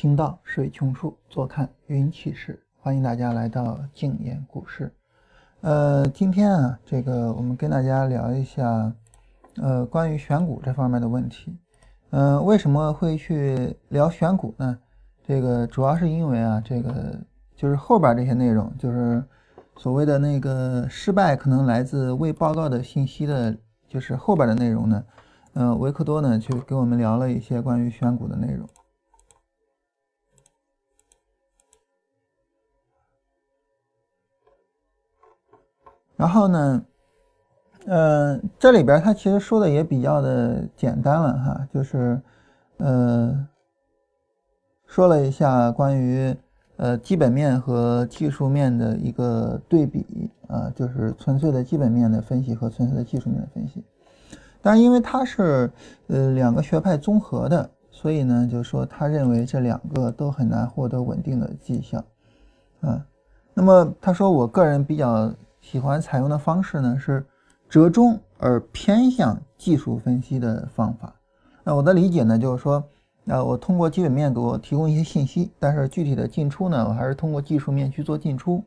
[0.00, 2.56] 行到水穷处，坐看云起时。
[2.80, 4.94] 欢迎大家来到静言股市。
[5.62, 8.92] 呃，今天啊，这个我们跟大家聊一下，
[9.56, 11.58] 呃，关于选股这方面的问题。
[12.10, 14.78] 嗯，为什么会去聊选股呢？
[15.26, 17.18] 这个主要是因为啊，这个
[17.56, 19.20] 就是后边这些内容，就是
[19.78, 23.52] 所谓的那个失败可能来自未报告的信息的，
[23.88, 25.04] 就是后边的内容呢。
[25.54, 28.64] 呃，维克多呢就给我们聊了一些关于选股的内容。
[36.18, 36.82] 然后呢，
[37.86, 42.20] 呃，这里边他其实说的也比较的简单了哈，就是，
[42.78, 43.46] 呃，
[44.84, 46.36] 说了一下关于
[46.76, 53.84] 呃基本面和技术面的一个对比啊，就是纯粹的基本面的分析和纯粹的技术面的分析。
[54.60, 55.70] 但是因为他是
[56.08, 62.04] 呃两个学派综合的，所以呢，就是说他认为这两个都很难获得稳定的绩效
[62.80, 63.06] 啊。
[63.54, 65.32] 那么他说，我个人比较。
[65.70, 67.22] 喜欢采用的方式呢是
[67.68, 71.14] 折中而偏向技术分析的方法。
[71.62, 72.82] 那我的理解呢就是说，
[73.26, 78.64] 呃，我通过基本面给我提供一些信息，但是具体的进出呢，我还是通过技术面去做进出。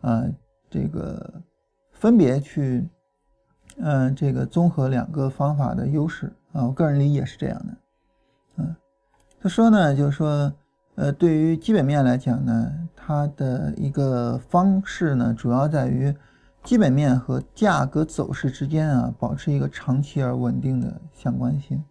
[0.00, 0.24] 啊，
[0.68, 1.32] 这个
[1.92, 2.84] 分别去，
[3.76, 7.76] 嗯，这个综合两个方法的优势啊，我个人理解是这样的。
[8.56, 8.74] 嗯，
[9.40, 10.52] 他说呢，就是说。
[10.94, 16.14] 呃，对于基本面来讲呢，它的一个方式呢，主要在于
[16.64, 21.82] 基本面和价格走势之间啊，保持一个长期而稳定的相关性。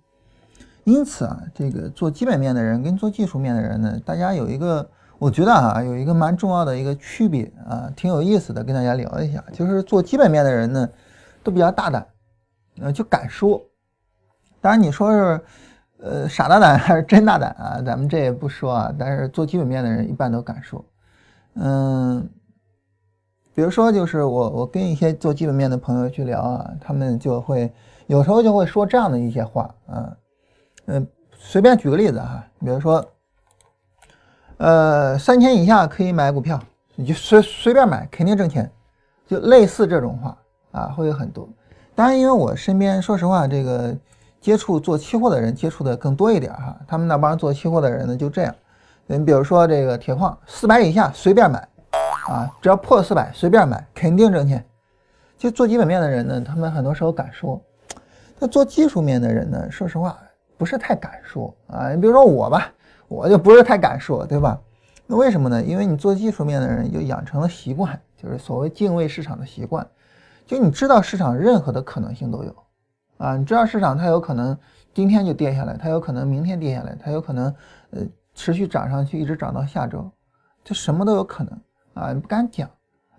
[0.84, 9.44] 因此啊，这个做基本面的人跟做技术面的人呢，大家有一个，我觉得啊，有一个蛮重要的一个区别啊，挺有意思的，跟大家聊一下。
[9.54, 10.90] 就是做基本面的人呢，
[11.44, 12.08] 都比较大胆，
[12.80, 13.62] 呃，就敢说。
[14.60, 15.42] 当然你说是。
[16.04, 17.80] 呃，傻大胆 还是真大胆啊？
[17.86, 18.92] 咱们这也不说啊。
[18.98, 20.84] 但是做基本面的人一般都敢说。
[21.54, 22.28] 嗯，
[23.54, 27.72] 比如说，就是我我跟一些做基本面的朋友去聊啊，他们就会
[28.08, 30.18] 有时候就会说这样的一些话啊。
[30.86, 31.08] 嗯，
[31.38, 33.06] 随便举个例子哈，比如说，
[34.58, 36.60] 呃，三千以下可以买股票，
[36.96, 38.72] 你就随随便买，肯定挣钱，
[39.28, 40.38] 就类似这种话
[40.72, 41.48] 啊，会有很多。
[41.96, 43.96] 当然，因为我身边说实话，这个。
[44.42, 48.56] 接触做期货的人接触的更多一点哈，他们那帮做期货的人呢就这样，
[49.06, 51.70] 你比如说这个铁矿四百以下随便买，
[52.32, 54.66] 啊，只要破四百随便买，肯定挣钱。
[55.38, 57.62] 就做基本面的人呢，他们很多时候敢说，
[58.40, 60.18] 那做技术面的人呢，说实话
[60.58, 61.92] 不是太敢说啊。
[61.94, 62.72] 你比如说我吧，
[63.10, 64.58] 我就不是太敢说，对吧？
[65.08, 65.62] 那为什么呢？
[65.62, 69.86] 因为你做技术面的人就养成了习惯，就是所谓敬畏市场的习惯，
[70.46, 72.56] 就你知道市场任何的可能性都有。
[73.18, 74.58] 啊，你知道市场它有可能
[74.94, 77.54] 今天就跌下来，它有可能明天跌下来，它有可能
[77.90, 78.02] 呃
[78.34, 80.10] 持续涨上去，一直涨到下周，
[80.64, 81.60] 这什么都有可能
[81.94, 82.70] 啊，你不敢讲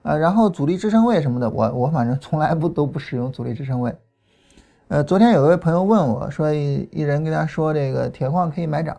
[0.03, 0.16] 啊。
[0.16, 3.94] 然后阻力支撑位什么的，我我反正从来不都不使用阻力支撑位。
[4.88, 8.97] 呃，昨天有一位朋友问我说，一一人跟他说这个铁矿可以买涨，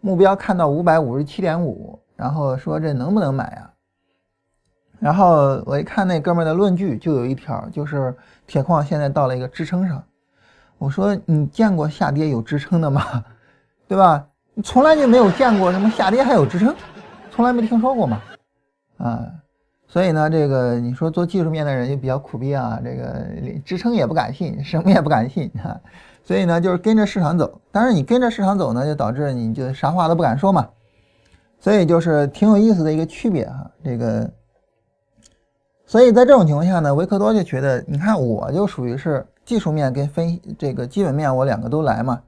[0.00, 3.70] 目标看到五百五十七点五，然后说这能不能买呀？
[5.00, 8.14] 然后我一看那哥们的论据，就有一条，就是
[8.46, 10.02] 铁矿现在到了一个支撑上。
[10.78, 13.24] 我说你见过下跌有支撑的吗？
[13.88, 14.24] 对吧？
[14.54, 16.74] 你从来就没有见过什么下跌还有支撑，
[17.30, 18.22] 从来没听说过嘛。
[18.98, 19.26] 啊，
[19.86, 23.26] 所以呢，这个你说做技术面的人就比较苦逼啊，这个
[23.64, 25.80] 支撑也不敢信，什么也不敢信啊。
[26.22, 27.60] 所以呢，就是跟着市场走。
[27.70, 30.68] 但是你跟着市场走呢，就导致你就啥话都不敢说嘛。
[31.58, 33.70] 所以就是挺有意思的一个区别哈。
[33.82, 34.30] 这个，
[35.86, 39.26] 所以在这种情况下呢，维克多就觉得，你看我就属于是。
[39.44, 42.18] 技术面跟分这个基本面，我两个都来嘛，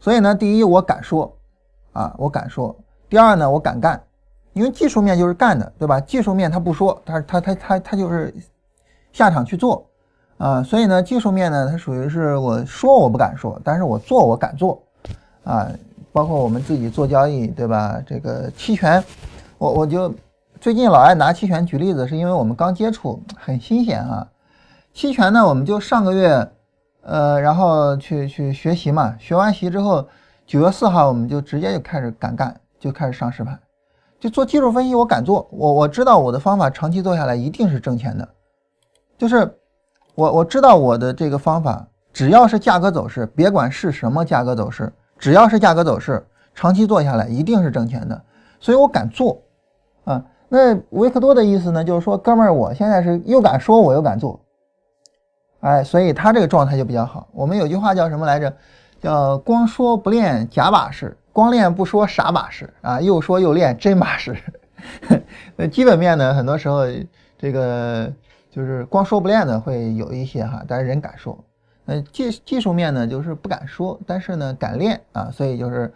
[0.00, 1.30] 所以呢，第一我敢说，
[1.92, 2.74] 啊，我敢说；
[3.06, 4.02] 第二呢，我敢干，
[4.54, 6.00] 因为技术面就是干的，对吧？
[6.00, 8.34] 技术面他不说，他他他他他就是
[9.12, 9.86] 下场去做，
[10.38, 14.82] 啊，所以呢，技术面呢，它属于是我说我不敢说，但是我做我敢做，
[15.44, 15.68] 啊，
[16.12, 18.00] 包括我们自己做交易，对吧？
[18.06, 19.02] 这个期权，
[19.58, 20.14] 我我就
[20.60, 24.26] 最近老爱拿期权举例子，是因为我们刚接触，很新鲜啊。
[24.92, 26.48] 期权呢，我们就上个月，
[27.02, 29.16] 呃，然后去去学习嘛。
[29.18, 30.06] 学完习之后，
[30.46, 33.58] 九月四号我们就直接就开始敢干，就开始上实盘，
[34.24, 34.94] 就做技术分析。
[34.94, 38.26] 我敢做，我我知道我的方法长期做下来一定是挣钱的。
[39.18, 39.54] 就是
[40.14, 48.18] 我我知道我的这个方法，只要是价格走势，别管是什么价格走势，只要是价格走势，长期做下来一定是挣钱的。
[48.60, 49.42] 所以我敢做
[50.04, 50.24] 啊。
[50.48, 54.40] 那维克多的意思呢，就是说，哥们儿，我现在是又敢说，我又敢做。
[55.60, 57.28] 哎，所以他这个状态就比较好。
[57.32, 58.50] 我们有句话叫什么来着？
[59.02, 64.36] 叫光说不练假把式，光练不说傻把式啊，又说又练真把式。
[65.56, 66.84] 那基本面呢，很多时候
[67.36, 68.10] 这个
[68.52, 71.36] 就是光说不练的会有一些哈，但是人敢说。
[71.84, 75.92] 那技技术面呢，就是不敢说，但是呢敢练啊，所以就是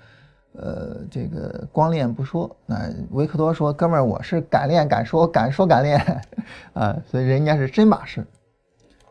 [0.55, 2.51] 呃这个光练不说。
[2.67, 5.99] 那维克多说：“哥们儿，我是敢练敢说，敢说敢练
[6.75, 8.27] 啊，所以人家是真把式。”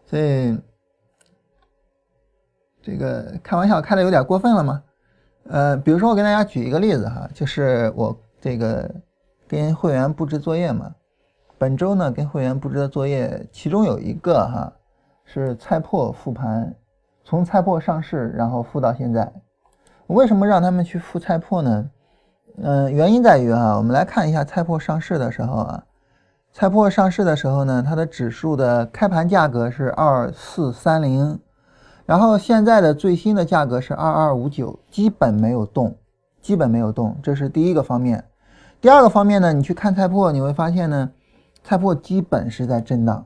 [0.06, 0.60] 所以
[2.82, 4.84] 这个开玩笑开的有点过分了吗？
[5.50, 8.90] 呃，比如说我给大家举一个例子哈，就是我这个
[9.48, 10.94] 跟会员布置作业嘛，
[11.58, 14.72] 本周呢跟会员布置的作业，其中有一个哈。
[15.30, 16.74] 是菜粕复盘，
[17.26, 19.30] 从菜粕上市，然后复到现在。
[20.08, 21.90] 为什么让他们去复菜粕呢？
[22.64, 25.84] 嗯，原因在于啊，我们来看一下菜粕上市的时候啊，
[26.54, 31.38] 菜粕上市的时候呢，它的指数的开盘价格是二四三零，
[32.08, 35.94] 然后现在的最新的价格是二二五九，基本没有动，
[36.42, 38.24] 基本没有动，这是第一个方面。
[38.80, 41.12] 第二个方面呢，你去看菜粕，你会发现呢，
[41.66, 43.26] 菜粕基本是在震荡。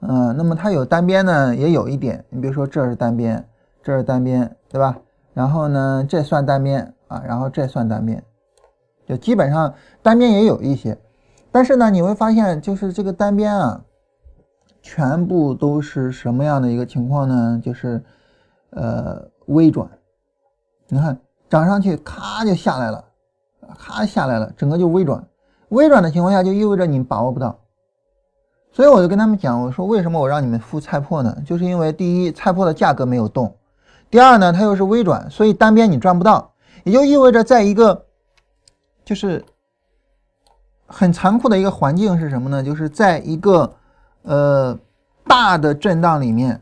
[0.00, 2.24] 嗯，那么它有单边呢，也有一点。
[2.30, 3.46] 你比如说，这是单边，
[3.82, 4.96] 这是单边，对吧？
[5.34, 8.22] 然后呢，这算单边啊，然后这算单边，
[9.06, 10.96] 就基本上单边也有一些。
[11.50, 13.84] 但是呢，你会发现，就是这个单边啊，
[14.80, 17.60] 全部都是什么样的一个情况呢？
[17.62, 18.02] 就是
[18.74, 19.88] 呃微转，
[20.88, 21.18] 你看
[21.48, 23.04] 涨上去，咔就下来了，
[23.78, 25.24] 咔下来了，整个就微转。
[25.70, 27.58] 微转的情况下，就意味着你把握不到。
[28.72, 31.36] 所以我就跟他们讲，我说为什么我让你们付菜粕呢？
[31.46, 33.46] 就是因为第一，菜粕的价格没有动；
[34.10, 38.06] 第二呢，它又是微转，所以单边你赚不到，也就意味着在一个
[39.04, 39.44] 就是
[40.86, 42.62] 很残酷的一个环境是什么呢？
[42.62, 43.72] 就是在一个
[44.22, 44.76] 呃
[45.26, 46.60] 大的震荡里面，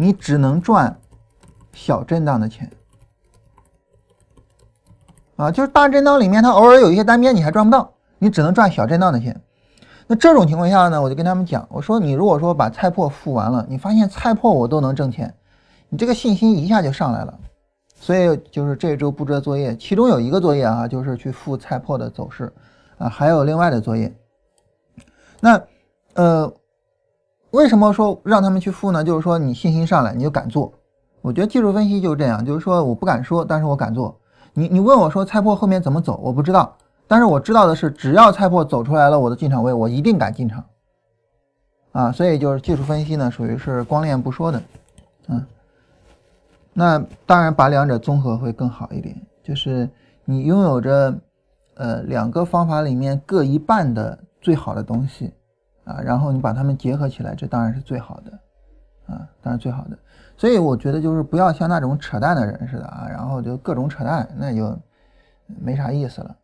[0.00, 0.98] 你只能赚
[1.74, 2.70] 小震荡的钱
[5.36, 9.38] 啊，就是大震荡里面它偶尔有一些单边你还赚不到，你只能赚小震荡的钱。
[10.06, 15.34] 那这种情况下呢，我就跟他们讲，我说你如果说把菜粕付完了，你发现菜粕我都能挣钱，
[15.90, 17.38] 你这个信心一下就上来了。
[17.94, 22.50] 所以就是这周布置的作业，其中有一个作业啊，就是去付菜粕的走势
[22.96, 24.10] 啊，还有另外的作业。
[25.40, 25.62] 那
[26.14, 26.50] 呃，
[27.52, 29.02] 为什么说让他们去付呢？
[29.02, 30.72] 就是说你信心上来，你就敢做。
[31.20, 34.18] 我觉得技术分析就是这样，就是说我不敢说，但是我敢做。
[34.54, 36.76] 你你问我说菜粕后面怎么走，我不知道。
[37.06, 40.64] 但是我知道的是，只要菜粕走出来了，我的进场位我一定敢进场，
[41.90, 44.62] 啊，所以就是技术分析呢，属于是光练不说的，
[45.26, 45.44] 嗯，
[46.72, 49.90] 那当然把两者综合会更好一点，就是
[50.24, 51.12] 你拥有着
[51.74, 55.32] 呃两个方法里面各一半的最好的东西，
[55.84, 58.32] 啊，然后你把它们结合起来，这当然是最好的，
[59.06, 59.98] 啊，当然最好的，
[60.36, 64.78] 所以我觉得就是不要像那种扯淡的人似的啊，然后就各种扯淡，那就
[65.46, 66.36] 没啥意思了。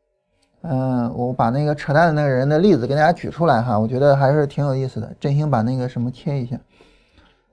[0.62, 5.14] 嗯，我把那个扯淡的那个人的例子给大家举出来哈，我觉得还是挺有意思的。
[5.20, 6.58] 振兴把那个什么切一下，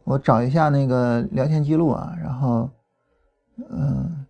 [0.03, 2.69] 我找一下那个聊天记录啊，然后，
[3.69, 4.25] 嗯，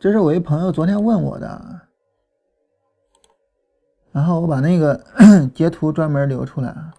[0.00, 1.80] 这是我一朋友昨天问我的，
[4.14, 5.04] 然后我把那个
[5.52, 6.94] 截图专门留出来啊。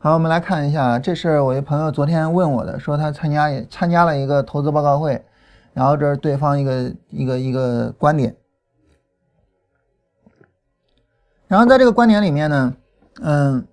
[0.00, 5.24] 好，我们来看一下，这是我一朋友昨天问我的，说他参加参加了一个投资报告会，
[5.72, 8.36] 然后这是对方一个一个一个观点，
[11.46, 12.76] 然后在这个观点里面呢，
[13.20, 13.66] 嗯，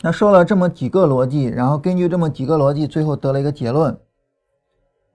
[0.00, 3.98] 那说了这么几个逻辑，然后根据这么几个逻辑，最后得了一个结论，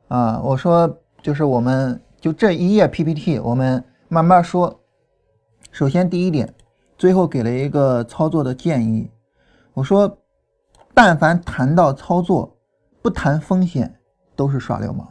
[0.09, 4.81] 啊，我说就是我们就这一页 PPT，我们慢慢说，
[5.71, 6.53] 首先第一点，
[6.97, 9.09] 最后给了一个操作的建议。
[9.73, 10.17] 我说，
[10.93, 12.57] 但凡谈到操作，
[13.01, 13.99] 不谈风险，
[14.35, 15.07] 都是耍流氓，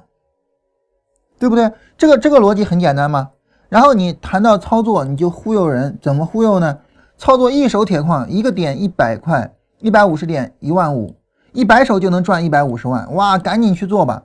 [1.38, 1.72] 对不对？
[1.96, 3.30] 这个这个逻辑很简单嘛。
[3.70, 6.78] 然后你谈到操作，你就忽悠人，怎么忽悠呢？
[7.16, 11.14] 操作一手铁矿，一个点一百块，一百五十点一万五，
[11.52, 14.24] 一百手就能赚一百五十万，哇，赶紧去做吧。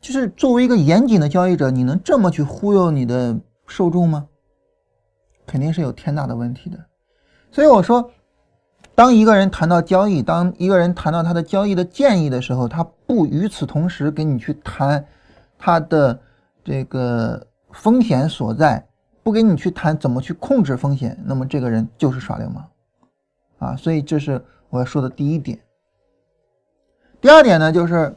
[0.00, 4.28] 就是作为一个严谨的交易者，你能这么去忽悠你的受众吗？
[5.46, 6.78] 肯定是有天大的问题的。
[7.50, 8.10] 所以我说。
[8.94, 15.04] 当一个人谈到交易，当一个人谈到他的交易的建议的时候，他不与此同时跟你去谈
[15.56, 16.18] 他的
[16.64, 18.84] 这个风险所在，
[19.22, 22.68] 不跟你去谈怎么去控制风险，那么这个人就是耍流氓
[23.58, 23.76] 啊！
[23.76, 25.58] 所以这是我要说的第一点。
[27.20, 28.16] 第二点呢，就是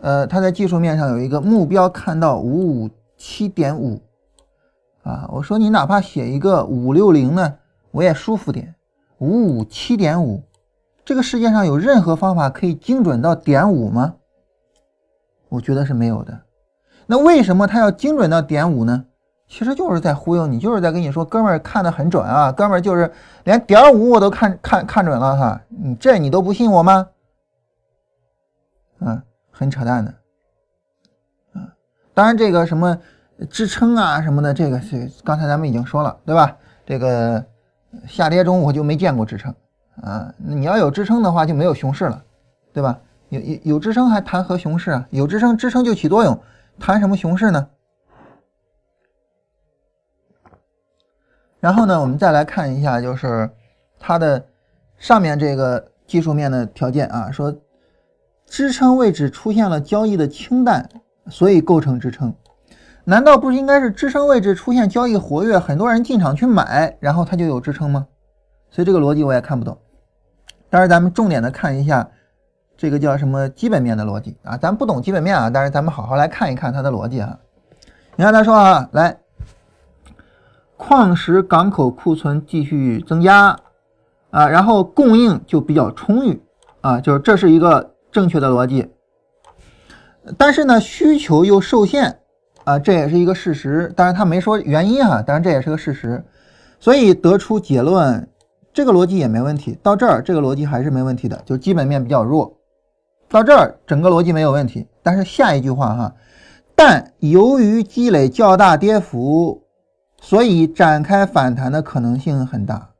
[0.00, 4.00] 呃，它在技术面上有一个目标看到五五七点五
[5.02, 7.58] 啊，我说你哪怕写一个五六零呢，
[7.90, 8.74] 我也舒服点。
[9.18, 10.42] 五五七点五，
[11.04, 14.16] 这个世界上有任何方法可以精准到点五吗？
[15.48, 16.42] 我觉得是没有的。
[17.06, 19.06] 那为什么它要精准到点五呢？
[19.48, 23.10] 其实就是在忽悠你，就是在跟你说，哥们儿看得很准啊，哥们儿就是
[23.44, 27.06] 连点五我都看看看准了哈，你这你都不信我吗？
[28.98, 30.14] 啊，很扯淡的，
[31.52, 31.68] 啊，
[32.12, 32.98] 当然这个什么
[33.48, 36.56] 支撑啊什么的，这个是刚才咱们已经说了，对吧？
[36.84, 37.44] 这个
[38.06, 39.54] 下跌中我就没见过支撑
[40.02, 42.22] 啊，你要有支撑的话就没有熊市了，
[42.72, 42.98] 对吧？
[43.28, 45.06] 有有有支撑还谈何熊市啊？
[45.10, 46.40] 有支撑支撑就起作用，
[46.80, 47.68] 谈什么熊市呢？
[51.66, 53.50] 然后呢，我们再来看一下，就是
[53.98, 54.40] 它的
[54.98, 57.52] 上面这个技术面的条件啊，说
[58.46, 60.88] 支撑位置出现了交易的清淡，
[61.28, 62.32] 所以构成支撑。
[63.02, 68.06] 难道不应该是支撑位置出现交易活跃，很多人进场去买，然后它就有支撑吗？
[68.70, 69.76] 所以这个逻辑我也看不懂。
[70.70, 72.08] 但是咱们重点的看一下
[72.76, 77.36] 这个叫什么基本面的逻辑啊，咱不懂基本面啊，但是咱们好好来看一看它的逻辑啊。
[78.14, 79.18] 你看他说啊，来。
[80.76, 83.58] 矿石港口库存继续增加，
[84.30, 86.42] 啊，然后供应就比较充裕，
[86.82, 88.90] 啊，就是这是一个正确的逻辑。
[90.36, 92.18] 但是呢，需求又受限，
[92.64, 93.90] 啊，这也是一个事实。
[93.96, 96.22] 但是他没说原因哈，但是这也是个事实。
[96.78, 98.28] 所以得出结论，
[98.74, 99.78] 这个逻辑也没问题。
[99.82, 102.54] 到这儿，这个逻辑还是没问题的，就基本面比较弱。
[103.28, 104.86] 到这儿，整个逻辑没有问题。
[105.02, 106.14] 但是下一句话哈，
[106.74, 109.62] 但由于积累较大跌幅。
[110.26, 112.90] 所以展开反弹的可能性很大，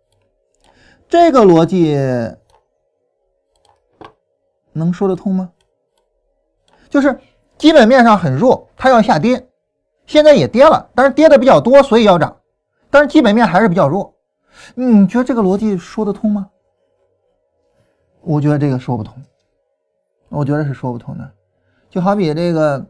[1.08, 1.98] 这个逻辑
[4.72, 5.50] 能说得通吗？
[6.88, 7.18] 就是
[7.58, 9.44] 基本面上很弱，它要下跌，
[10.06, 12.36] 现在也跌了，但是跌的比较多，所以要涨，
[12.90, 14.14] 但是基本面还是比较弱。
[14.76, 16.48] 你觉得这个逻辑说得通吗？
[18.20, 19.20] 我觉得这个说不通，
[20.28, 21.28] 我觉得是说不通的。
[21.90, 22.86] 就好比这个，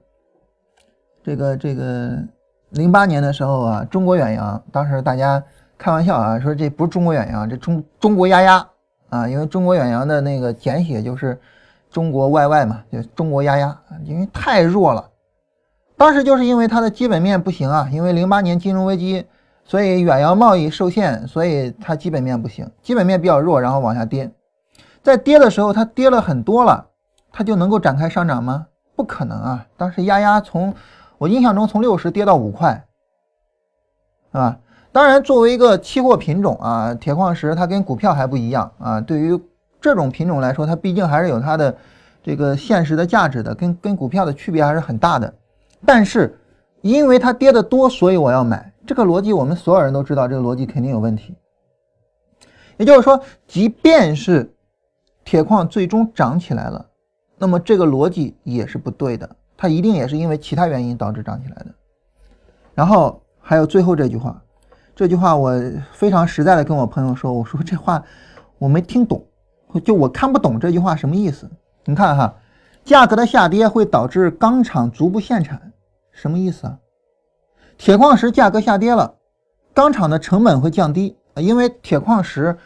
[1.25, 2.23] 这个，这个。
[2.71, 5.43] 零八年的时候啊，中国远洋，当时大家
[5.79, 8.67] 开玩笑啊，说这不是中国远洋，这中中国丫丫
[9.09, 11.39] 啊，因为中国远洋的那个简写就是
[11.91, 15.09] 中国 YY 嘛，就中国丫丫，因为太弱了。
[15.97, 19.25] 当时就是因为它的基本面不行啊，因为零八年金融危机，
[19.65, 24.31] 所以远洋贸易受限，所以它基本面不行，基本面比较弱，然后往下跌。
[25.03, 26.87] 在跌的时候，它跌了很多了，
[27.31, 28.67] 它就能够展开上涨吗？
[28.97, 29.67] 不可能啊！
[29.77, 30.75] 当时丫丫从
[31.19, 32.87] 我印象中从六十跌到五块，
[34.33, 34.59] 啊？
[34.93, 39.01] 当然，作为一个期货品种啊，铁矿石它跟股票还不一样啊。
[39.01, 39.39] 对于
[39.79, 41.77] 这种品种来说，它毕竟还是有它的
[42.23, 45.35] 这个现实的价值的，跟跟股票的区别还是很大的。
[45.85, 46.39] 但是
[46.81, 48.73] 因为它跌的多，所以我要买。
[48.87, 51.35] 这个逻辑我们所有人都知道，这个逻辑肯定有问题。
[52.79, 54.51] 也就是说，即便是
[55.25, 56.87] 铁矿最终涨起来了，
[57.37, 59.29] 那么这个逻辑也是不对的。
[59.57, 61.67] 它一定也是因为其他原因导致涨起来的。
[62.75, 64.43] 然后还有最后这句话，
[64.95, 65.53] 这句话我
[65.93, 68.03] 非常实在的跟我朋友说，我说这话
[68.59, 69.25] 我没听懂，
[69.85, 71.51] 就我看不懂这句话什么意思。
[71.85, 72.35] 你看哈，
[72.85, 75.73] 价格的下跌会导致钢厂逐步限产，
[76.11, 76.79] 什么意思啊？
[77.79, 79.15] 铁矿石价格下跌了，
[79.73, 82.57] 钢厂的成本会降低，因为铁矿石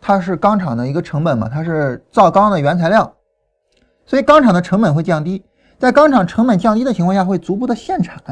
[0.00, 3.14] 它是钢厂的一个成本嘛，它是造钢的原材料，
[4.06, 5.44] 所以钢厂的成本会降低。
[5.80, 8.22] 在钢厂成本降低的情况下，会逐步的限产。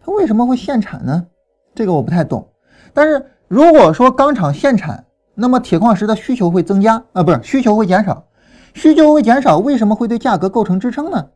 [0.00, 1.26] 它为什么会限产呢？
[1.74, 2.48] 这个我不太懂。
[2.94, 8.24] 但是如果说钢厂限产，那么铁矿石的需求会增加啊，不是需求会减少。
[8.72, 11.28] 需求会减少，为什么会对价格构成支撑呢？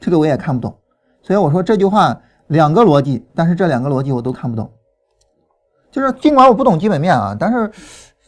[0.00, 0.74] 这个我也看不懂。
[1.20, 4.72] 所以我说这句话两个逻辑，但是这两个逻辑我都看不懂。
[5.90, 7.70] 就是尽管我不懂基本面啊，但是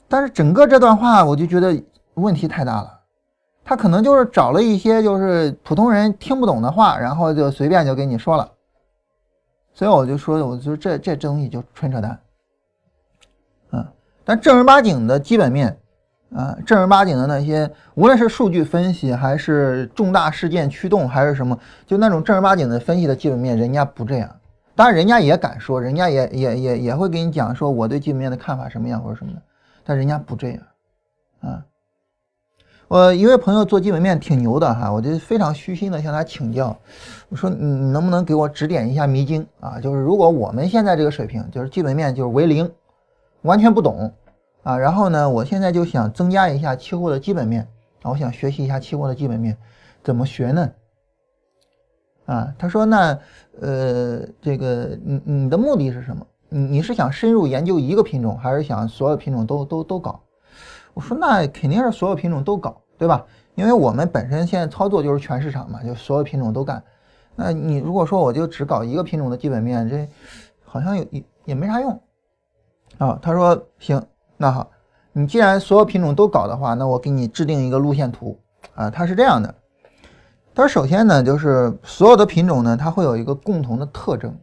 [0.08, 1.82] 但是整个这段话我就觉得
[2.14, 2.99] 问题太大了。
[3.64, 8.50] 他可能就是找了一些就是普通人听不懂的话，然后就随便就给你说了，
[9.72, 12.18] 所以我就说，我就这这东西就纯扯淡，
[13.70, 13.86] 嗯，
[14.24, 15.78] 但正儿八经的基本面，
[16.34, 24.28] 啊，正儿八经的那些，无论是数据分析还是重大事件驱动还是什么，就那种正儿八经的分析的基本面，人家不这样，
[24.74, 29.40] 当然人家也敢说，人家也也也也会给你讲说我对基本面的看法什么样或者什么的，
[29.84, 30.60] 但人家不这样，
[31.42, 31.64] 啊。
[32.90, 36.76] 我一位朋友做基本面挺牛的哈，我就非常虚心的向他请教，
[37.28, 39.78] 我说你能不能给我指点一下迷津啊？
[39.78, 42.68] 就是如果我们现在这个水平，就是基本面就是为零，
[43.42, 44.12] 完全不懂
[44.64, 47.62] 啊，然后呢，我现在就想增加一下期货的基本面
[48.02, 49.56] 啊，我想学习一下期货的基本面，
[50.02, 50.68] 怎么学呢？
[52.26, 53.16] 啊，他说那
[53.60, 56.26] 呃这个你你的目的是什么？
[56.48, 60.20] 你你是想深入研究一个品种，还是想所有品种都都都搞？
[60.92, 63.24] 我说那肯定是所有品种都搞，对吧？
[63.54, 66.82] 因为我们本身现在操作就是全市场嘛，就所有品种都干。
[67.34, 70.06] 那你如果说我就只搞一个品种的基本面，这
[70.62, 71.98] 好像有也也没啥用
[72.98, 73.18] 啊。
[73.22, 74.04] 他说行，
[74.36, 74.70] 那好，
[75.12, 78.38] 你既然所有品种都搞的话，那我给你制定一个路线图
[78.74, 78.90] 啊。
[78.90, 79.54] 它是这样的，
[80.54, 84.36] 他说首先呢，就是所有的品种呢，它会有一个共同的特征，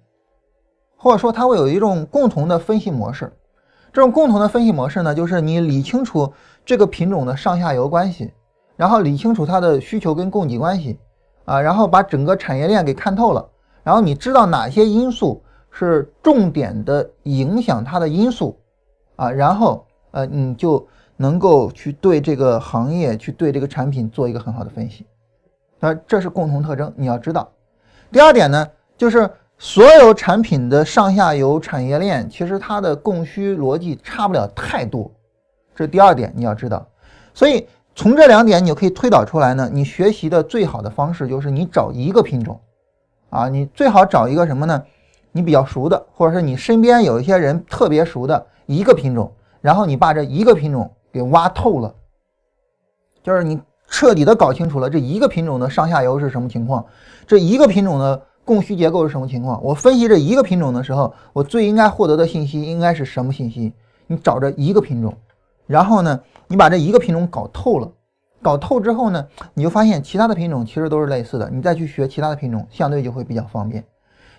[0.95, 3.31] 或者说它会有一种共同的分析模式。
[3.93, 6.33] 这种共同的分析模式呢，就是你理清楚
[6.65, 8.31] 这个品种的上下游关系，
[8.77, 10.97] 然后理清楚它的需求跟供给关系。
[11.47, 13.49] 啊，然后把整个产业链给看透了，
[13.81, 15.41] 然后你知道哪些因素
[15.71, 18.59] 是重点的影响它的因素，
[19.15, 25.05] 啊，然后呃，你就能够去对这个行业、去对这个产品做一个很好的分析。
[25.79, 27.49] 那这是共同特征，你要知道。
[28.11, 28.67] 第二点呢，
[28.97, 35.09] 就是所有产品的上下游产业链其实它的供需逻辑差不了太多，
[35.73, 36.85] 这是第二点你要知道。
[37.33, 37.65] 所以。
[37.97, 39.67] 从这两点，你就可以推导出来呢。
[39.73, 42.59] 你学习的最好的方式就是你找一个品种，
[43.31, 44.83] 啊，你最好找一个什么呢？
[45.31, 51.91] 你比较熟的，或者是你身边有一些人特别熟的一个品种，然后你把这一个品种给挖透了，
[53.23, 56.85] 就是你彻底的搞清楚了这一个品种的上下游是什么情况，
[57.25, 59.59] 这一个品种的供需结构是什么情况。
[59.63, 63.73] 我分析这一个品种的时候，我最应该获得的信息应该是什么信息？
[64.05, 65.11] 你找着一个品种，
[65.65, 66.19] 然后呢？
[66.47, 67.91] 你把这一个品种搞透了，
[68.41, 73.83] 搞透之后呢，你就发现其他的品种其实都是类似的，你再去学其他的品种，相对就会比较方便。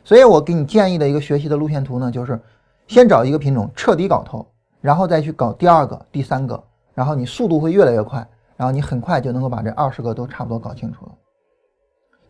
[0.05, 2.41] 所以我给你建议的一个学习的路线图呢，就是
[2.87, 4.47] 先找一个品种彻底搞透，
[4.81, 6.63] 然后再去搞第二个、第三个，
[6.95, 11.13] 然后你速度会越来越快，然后你很快就能够把这二十个都差不多搞清楚了。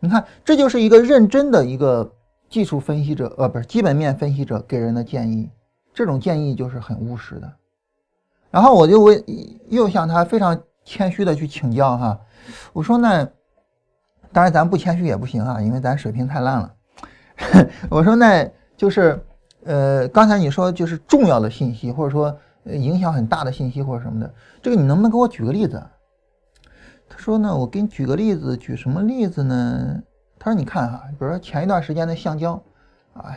[0.01, 2.09] 你看，这就是一个认真的一个
[2.49, 5.49] 技术分析者，呃，不是基本面分析者给人的建议，
[5.93, 7.53] 这种建议就是很务实的。
[8.51, 9.23] 然后我就问，
[9.69, 12.19] 又向他非常谦虚的去请教哈，
[12.73, 13.23] 我说那，
[14.31, 16.73] 当然咱不谦虚也不行啊，因为咱水平太烂了。
[17.89, 19.23] 我说那就是，
[19.65, 22.35] 呃，刚才你说就是重要的信息，或者说
[22.65, 25.81] 影响很大的信息或者什么的，这个你能不能给我举个例子？
[27.07, 30.01] 他说呢，我给你举个例子，举什么例子呢？
[30.37, 32.61] 他说你看哈，比如说前一段时间的橡胶，
[33.13, 33.35] 啊，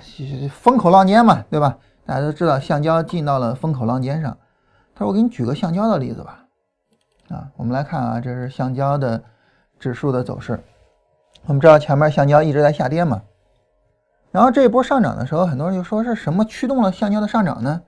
[0.51, 1.77] 风口浪尖嘛，对吧？
[2.07, 4.37] 大家都知道橡胶进到了风口浪尖上。
[4.95, 6.47] 他说：“我给你举个橡胶的例子吧，
[7.29, 9.23] 啊，我们来看啊，这是橡胶的
[9.79, 10.63] 指数的走势。
[11.47, 13.23] 我们知道前面橡胶一直在下跌嘛，
[14.31, 17.83] 然后这一波上涨的时候，很多人就说是什么驱动了橡胶的上涨呢？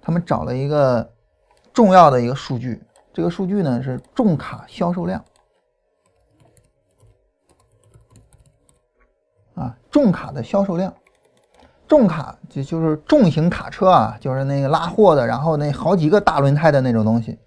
[0.00, 1.10] 他们找了一个
[1.72, 5.24] 重要的一个数据，这个数据呢是重卡销售量，
[9.54, 10.92] 啊，重卡的销售量。”
[11.88, 17.38] 重卡就就是重型卡车啊，就是那个拉货的，然后那好几个大轮胎的那种东西。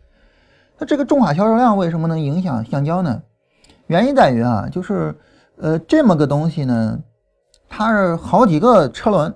[0.80, 3.22] 那这个重卡销售量为什么能影响橡胶呢？
[3.86, 5.16] 原因在于啊，就是
[5.58, 7.00] 呃这么个东西呢，
[7.70, 9.36] 它是好几个车轮，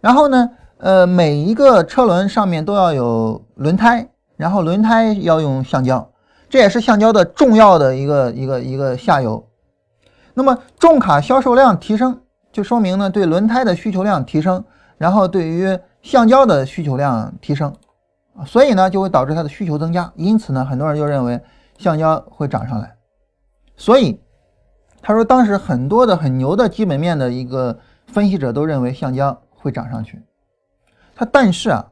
[0.00, 6.08] 然后呢呃每一个车轮上面都要有轮胎，然后轮胎要用橡胶，
[6.48, 9.44] 这也是橡胶的重要的一个一个一个下游。
[10.34, 12.20] 那么重卡销售量提升。
[12.54, 14.64] 就说明呢，对轮胎的需求量提升，
[14.96, 17.74] 然后对于橡胶的需求量提升，
[18.46, 21.40] 所以呢就会导致它的需求增加，因此呢，很多人就认为
[21.78, 22.96] 橡胶会涨上来。
[23.76, 24.20] 所以
[25.02, 30.22] 他说，当时很多的很牛的基本面的一个分析者都认为橡胶会涨上去。
[31.16, 31.84] 他但是啊，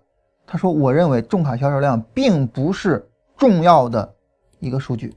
[0.46, 4.14] 他说，我认为重卡销售量并不是重要的
[4.61, 5.12] 一个数据。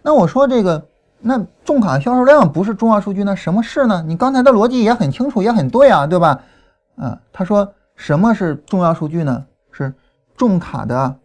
[0.00, 0.88] 那我说这个。
[1.24, 4.02] 那重卡销售量不是重要数据，那什么是呢？
[4.04, 6.42] 你刚才的逻辑也很清楚，也很对啊，对吧？
[6.96, 9.46] 啊，他说什么是重要数据呢？
[9.70, 9.94] 是
[10.36, 11.16] 重卡的，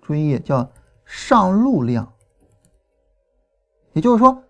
[0.00, 0.66] 注意叫
[1.04, 2.10] 上路量，
[3.92, 4.42] 也就是说，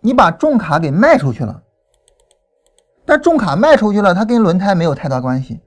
[0.00, 1.62] 你把重卡给卖出去了，
[3.04, 5.60] 但重卡卖出去了，它跟轮胎没有太大关系，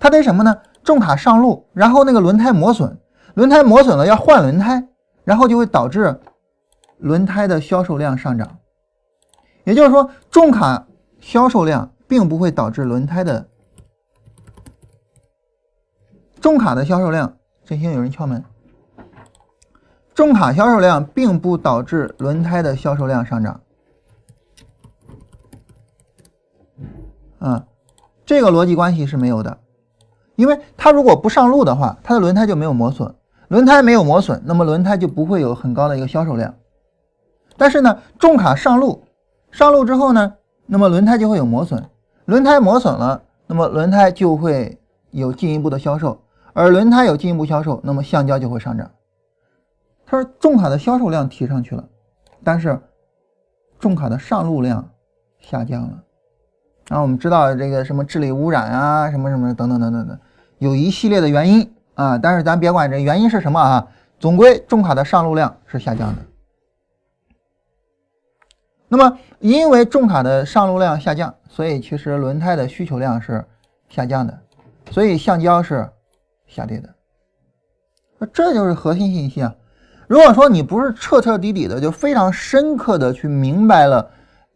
[0.00, 0.56] 它跟什么呢？
[0.82, 2.98] 重卡上路，然后那个轮胎磨损，
[3.34, 4.88] 轮胎磨损了要换轮胎，
[5.24, 6.18] 然后就会导致。
[6.98, 8.58] 轮胎的销售量上涨，
[9.64, 10.86] 也就是说，重卡
[11.20, 13.48] 销售量并不会导致轮胎的
[16.40, 17.36] 重卡的销售量。
[17.64, 18.44] 振兴有人敲门。
[20.14, 23.60] 重卡销售量并不导致轮胎的销售量上涨。
[27.38, 27.66] 啊，
[28.24, 29.58] 这个逻辑关系是没有的，
[30.36, 33.14] 因为它如果不上路的话，它的轮胎就没有磨损，
[33.48, 36.54] 轮胎没有磨损，那么轮胎就不会有很高的一个销售量。
[37.56, 39.02] 但是呢，重卡上路，
[39.50, 40.34] 上路之后呢，
[40.66, 41.82] 那么轮胎就会有磨损，
[42.26, 44.78] 轮胎磨损了，那么轮胎就会
[45.10, 46.20] 有进一步的销售，
[46.52, 48.90] 而轮胎有进一步销售，那么橡胶就会上涨。
[50.04, 51.84] 他说重卡的销售量提上去了，
[52.44, 52.78] 但是
[53.80, 54.88] 重卡的上路量
[55.40, 56.02] 下降了。
[56.88, 60.18] 然后我们知道这个什么治理污染啊，什么什么等等等等的，
[60.58, 62.16] 有一系列的原因啊。
[62.18, 63.88] 但是咱别管这原因是什么啊，
[64.20, 66.22] 总归重卡的上路量是下降的。
[68.88, 73.44] 那么因为重卡的上路量下降，所以其实轮胎的需求量是
[73.88, 74.38] 下降的，
[74.90, 75.88] 所以橡胶是
[76.46, 76.88] 下跌的。
[78.18, 79.54] 那这就是核心信息啊。
[80.06, 84.10] 如果说你不是彻彻底底的就非常深刻的去明白了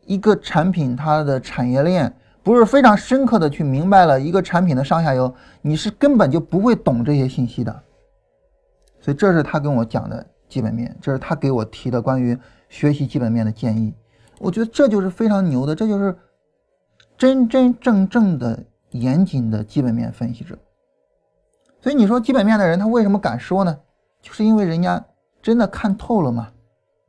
[0.07, 2.15] 一个产品它的产业链。
[2.43, 7.83] 不是非常深刻的去明白了一个产品的上下游，你是根本就不会懂这些信息的。
[8.99, 12.37] 所以这是他跟我讲的基本面，这是他给我提的关于
[12.71, 13.93] 学习基本面的建议。
[14.41, 16.17] 我觉得这就是非常牛的，这就是
[17.19, 20.59] 真真正正的严谨的基本面分析者。
[21.81, 23.79] 所以你说基本面的人他为什么敢说呢？
[24.23, 25.05] 就是因为人家
[25.43, 26.53] 真的看透了嘛，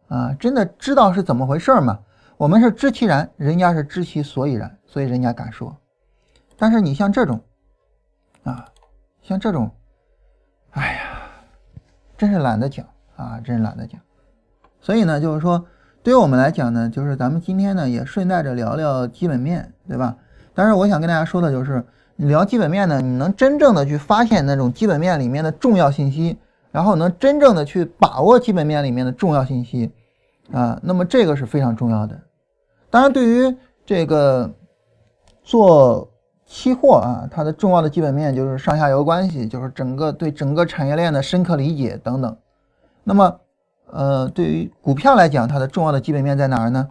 [0.09, 1.99] 啊，真的知道是怎么回事嘛。
[2.37, 4.77] 我们是知其然，人家是知其所以然。
[4.85, 5.75] 所以人家敢说，
[6.57, 7.39] 但是你像这种，
[8.43, 8.67] 啊，
[9.21, 9.71] 像这种，
[10.71, 11.31] 哎呀，
[12.17, 14.01] 真是懒得讲啊，真是懒得讲。
[14.79, 15.65] 所以呢，就是说，
[16.03, 20.15] 对于我们来讲呢，就是咱们今天呢也顺带着聊聊基本面，对吧？
[20.53, 21.83] 但是我想跟大家说的就是，
[22.15, 26.37] 你聊基本面呢，你能真正的去发现那种基本面里面的重要信息，
[26.71, 29.91] 然后能真正的去把握基本面里面的重要信息，
[30.51, 32.19] 啊，那么这个是非常重要的。
[32.89, 34.51] 当然，对于这个。
[35.43, 36.07] 做
[36.45, 42.37] 期货啊，它的重要的基本面就是上下游关系，就是整个对整个产业链的深刻理解等等。
[43.03, 43.39] 那么，
[43.91, 46.89] 呃，对于股票来讲，它的重要的基本面在哪儿呢？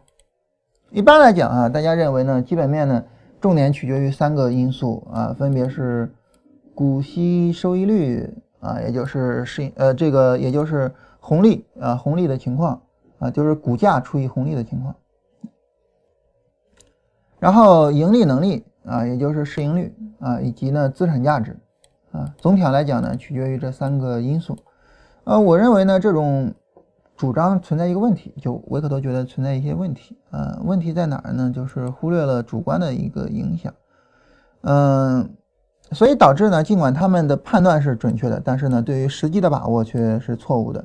[0.90, 3.04] 一般来讲啊，大家认为呢，基本面呢，
[3.40, 6.12] 重点取决于三个因素啊，分别是
[6.74, 8.28] 股息收益率
[8.60, 12.82] 啊，也就是市呃这个也就是红利啊红利的情况
[13.18, 14.94] 啊，就是股价除以红利的情况。
[17.38, 21.56] 然后盈利能力啊，也就是市盈率啊，以及呢资产价值
[22.12, 24.58] 啊，总体上来讲呢，取决于这三个因素。
[25.24, 26.52] 呃，我认为呢，这种
[27.20, 30.58] 主张存在一个问题，就维克多觉得存在一些问题啊。
[30.64, 31.52] 问题在哪儿呢？
[31.54, 33.70] 就是忽略了主观的一个影响。
[34.62, 35.28] 嗯，
[35.92, 40.82] 所以导致呢，尽管他们的判断是准确的，但是呢，对于实际的把握却是错误的。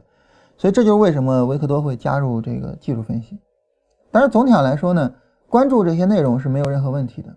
[0.57, 3.39] 所以这就是为什么维克多会加入这个技术分析。
[4.11, 5.09] 但是总体上来说呢。
[5.47, 7.29] 关注这些内容是没有任何问题的，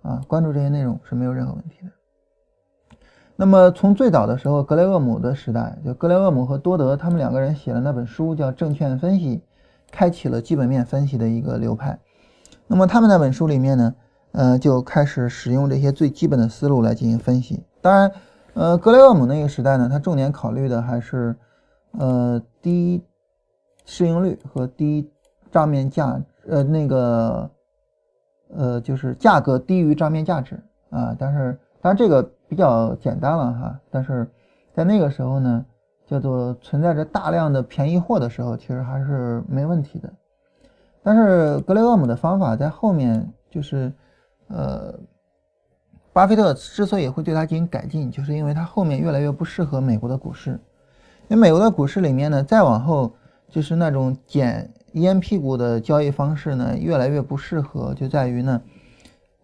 [0.00, 1.90] 啊，关注这些内容是没有任何问题的。
[3.40, 9.36] 那么从最早的时候，格雷厄姆的时代，就格雷厄姆和多德他们两个人写了那本书叫《证券分析》，
[9.92, 11.96] 开启了基本面分析的一个流派。
[12.66, 13.94] 那么他们那本书里面呢，
[14.32, 17.62] 呃，就开始使用这些最基本的思路来进行分析。
[17.80, 18.10] 当然，
[18.54, 21.36] 呃，格雷厄姆那个时代呢，他重点考虑的还是
[21.92, 23.00] 呃低
[23.84, 25.08] 市盈率和低
[25.52, 26.20] 账面价。
[26.48, 27.48] 呃，那个，
[28.56, 34.26] 呃，就是价格低于账面价值啊，但是当然这个比较简单了哈，但是
[34.72, 35.64] 在那个时候呢，
[36.06, 40.12] 叫做存在着大量的便宜货的时候，其实还是没问题的。
[41.02, 43.92] 但是格雷厄姆的方法在后面就是，
[44.48, 44.94] 呃，
[46.12, 50.52] 巴菲特之所以会对他进行改进，就是因为他后面越来越不适合美国的股市，
[51.28, 53.12] 因为美国的股市里面呢，再往后
[53.48, 54.72] 就是那种捡。
[54.92, 58.60] 烟屁股的交易方式呢，越来越不适合，就在于呢，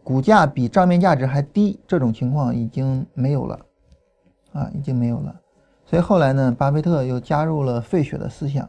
[0.04, 3.58] 股价比账面价值还低，这种情况已经没有了，
[4.52, 5.34] 啊，已经没有了。
[5.84, 8.64] 所以后来呢，巴菲特又加入了费雪的思想，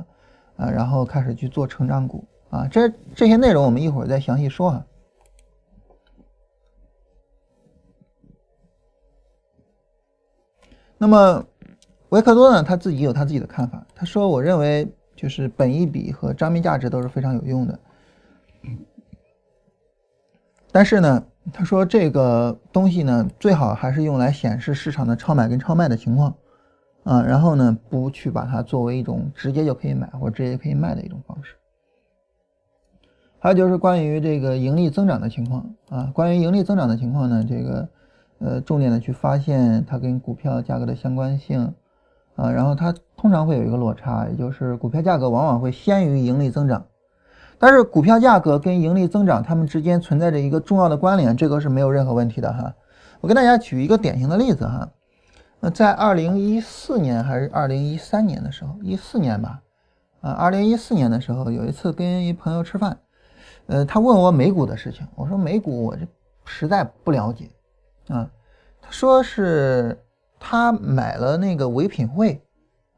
[0.56, 4.86] 啊，然后开始去做成长股，啊，这这些内容我们一会儿再详细说啊。
[10.98, 11.46] 那么
[12.10, 17.80] 维克多呢，他自己有他自己的看法，他说：“我认为。”就是本益比和账面价值都是非常有用的，
[20.76, 26.36] 但是呢，他说这个东西呢，最好还是用来显示市场的超买跟超卖的情况，
[27.06, 31.56] 啊，然后呢，不去把它作为一种直接就可以买或直接可以卖的一种方式。
[33.40, 37.88] 还有就是关于这个盈利增长的情况啊，关于盈利增长的情况呢，这个
[38.40, 41.74] 呃，重点的去发现它跟股票价格的相关性。
[42.36, 46.86] 啊，然后它通常会有一个落差，也就是股票价格往往会先于盈利增长，
[47.58, 52.74] 但是股票价格跟盈利增长它们之间存在着一个重要的关联，这个是没有任何问题的哈。
[53.22, 54.88] 我跟大家举一个典型的例子哈，
[55.60, 59.62] 那在二零一四年还是二零一三年的时候，一四年吧，
[60.22, 62.98] 啊，二零一四年的时候有一次跟一朋友吃饭，
[63.68, 66.06] 呃，他问我美股的事情，我说美股我这
[66.44, 67.50] 实在不了解
[68.10, 68.30] 啊。
[68.82, 69.98] 他说是
[70.40, 72.40] 他买了那个唯品会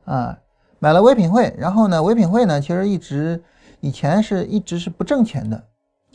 [0.04, 0.38] 啊，
[0.80, 3.41] 买了唯品会，然后呢，唯品会呢其实一直
[3.80, 5.63] 以前是一直是不挣钱的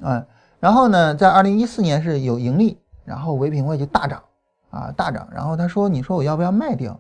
[0.03, 0.27] 啊，
[0.61, 4.23] 然后呢，在二零一四年是有盈利，然后唯品会就大涨
[4.71, 6.99] 啊大涨，然后他说你说我要不要卖掉？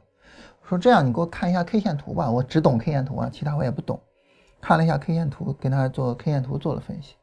[0.62, 4.01] 说这样，你给我看一下 K 线图吧，我只懂 K 线图啊，其他我也不懂。
[4.61, 7.16] 看了一下 K 线图，跟他做 K 线图做了分析。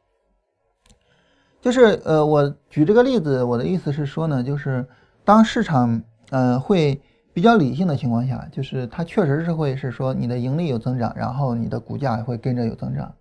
[1.60, 4.86] 就是呃，我举这个例子，我的意思是说呢，就是
[5.24, 7.00] 当市场呃会
[7.32, 13.12] 比较理性的情况下，就是它确实是会是说你的盈利有增长，然后你的股价会跟着有增长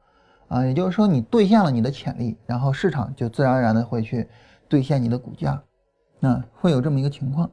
[0.50, 4.28] 啊，也就是说你兑现了你的潜力，然后市场就自然而然的会去
[4.68, 5.62] 兑现你的股价，
[6.20, 7.50] 那会有这么一个情况。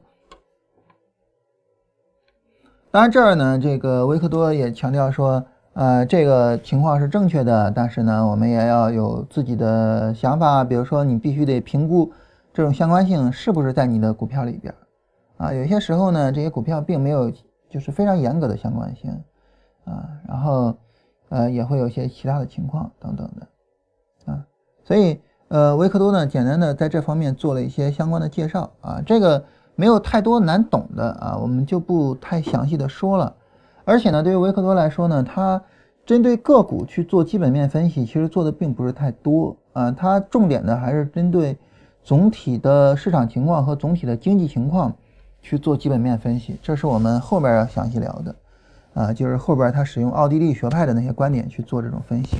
[2.89, 12.11] 当然，这儿呢，这个维克多也强调说，呃，这个情况是正确的，但是呢，我们也要有自己的想法，比如说，你必须得评估
[12.51, 14.73] 这种相关性是不是在你的股票里边，
[15.37, 17.31] 啊，有些时候呢，这些股票并没有
[17.69, 19.11] 就是非常严格的相关性，
[19.83, 20.75] 啊，然后，
[21.29, 24.45] 呃，也会有一些其他的情况等等的，啊，
[24.83, 29.43] 所以，呃，维克多呢，简单的在这方面做了一些相关的介绍，啊，这个。
[29.79, 33.35] 没有太多难懂的啊，我们就不太详细的说了。
[33.85, 35.61] 而且呢，对于维克多来说呢，他
[36.03, 39.91] 针对个股去做基本面分析，其实做的并不是太多啊。
[39.91, 41.55] 他重点的还是针对
[42.03, 44.91] 总体的市场情况和总体的经济情况
[45.43, 46.57] 去做基本面分析。
[46.59, 48.35] 这是我们后边要详细聊的
[48.97, 52.37] 啊，就是后边他使用奥地利学派的那些观点去做这种分析。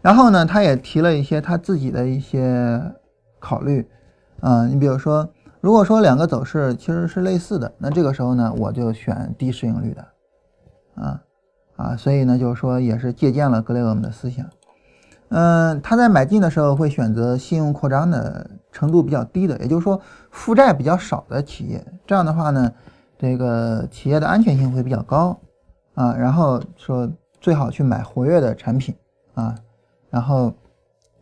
[0.00, 2.80] 然后呢，他也提了一些他自己的一些
[3.40, 3.84] 考虑
[4.40, 5.28] 啊，你比如说。
[5.60, 10.06] 如果说两个走势其实是类似的，那这个时候呢，我就选低市盈率的，
[10.94, 11.20] 啊
[11.74, 14.46] 啊，所以呢，就是说也是借鉴了格雷厄姆的思想。
[15.30, 21.84] 嗯，他在买进的时候会选择信用扩张的程度比较低的，也就是说负债比较少的企业。
[22.06, 22.72] 这样的话呢，
[23.18, 25.38] 这个企业的安全性会比较高
[25.94, 26.14] 啊。
[26.16, 28.94] 然后说最好去买活跃的产品
[29.34, 29.54] 啊，
[30.08, 30.52] 然后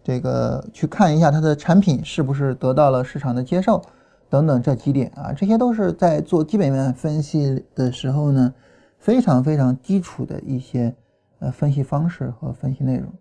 [0.05, 3.83] 这个去看一下它的产品是不是得到了市场的接受。
[4.29, 8.53] 等等这几点啊，这些都是在做基本面分析的时候呢，
[8.99, 10.93] 非常非常基础的一些
[11.39, 13.13] 呃分析方式和分析内容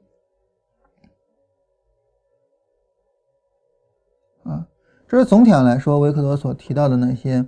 [4.52, 4.66] 啊。
[5.08, 7.46] 这是总体上来说，维克多所提到的那些，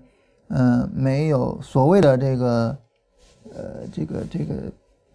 [0.49, 2.77] 嗯，没有所谓的这个
[3.53, 4.53] 呃这个这个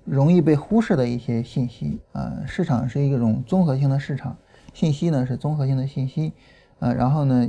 [0.04, 2.32] 容易被忽视的一些信息啊。
[2.46, 4.36] 市场是一种综合性的市场，
[4.72, 6.32] 信息呢是综合性的信息
[6.78, 7.48] 啊，然后呢。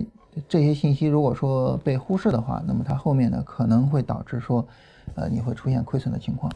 [0.50, 4.68] 这些信息如果说被忽视的话，那么它后面呢可能会导致说，
[5.14, 6.52] 呃，你会出现亏损的情况。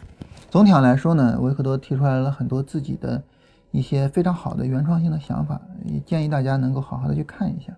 [0.49, 3.21] 总体上来说呢，维克多提出来了很多自己的
[3.69, 7.71] 一些非常好的原创性的想法，也建议大家能够好好的去看一下。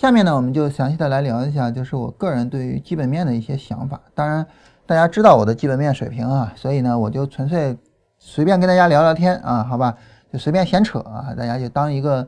[0.00, 4.00] 下面呢，我们就详细的来聊一下，就是我个人对于基本面的一些想法。
[4.14, 4.46] 当然，
[4.86, 7.76] 大家知道我的基本面水平啊，所以呢，我就纯粹
[8.18, 9.94] 随便跟大家聊聊天啊，好吧，
[10.32, 12.26] 就随便闲扯啊，大家就当一个。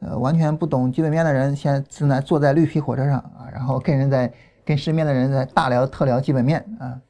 [0.00, 4.32] 呃，完全不懂基本面的人，现在正在坐在绿皮火车上啊，然后跟人在
[4.64, 7.02] 跟身边的人在大聊特聊基本面啊。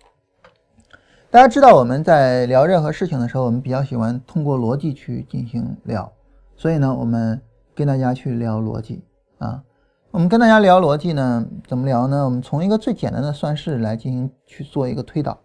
[1.30, 6.10] 大家知道我们在聊任何事情的时候，我们比较喜欢通过逻辑去进行聊，
[6.56, 7.38] 所以呢，我们
[7.74, 9.04] 跟大家去聊逻辑
[9.36, 9.62] 啊。
[10.10, 12.24] 我们跟大家聊逻辑呢，怎么聊呢？
[12.24, 15.38] 我们从一个最简单的算式来进行去做一个推导。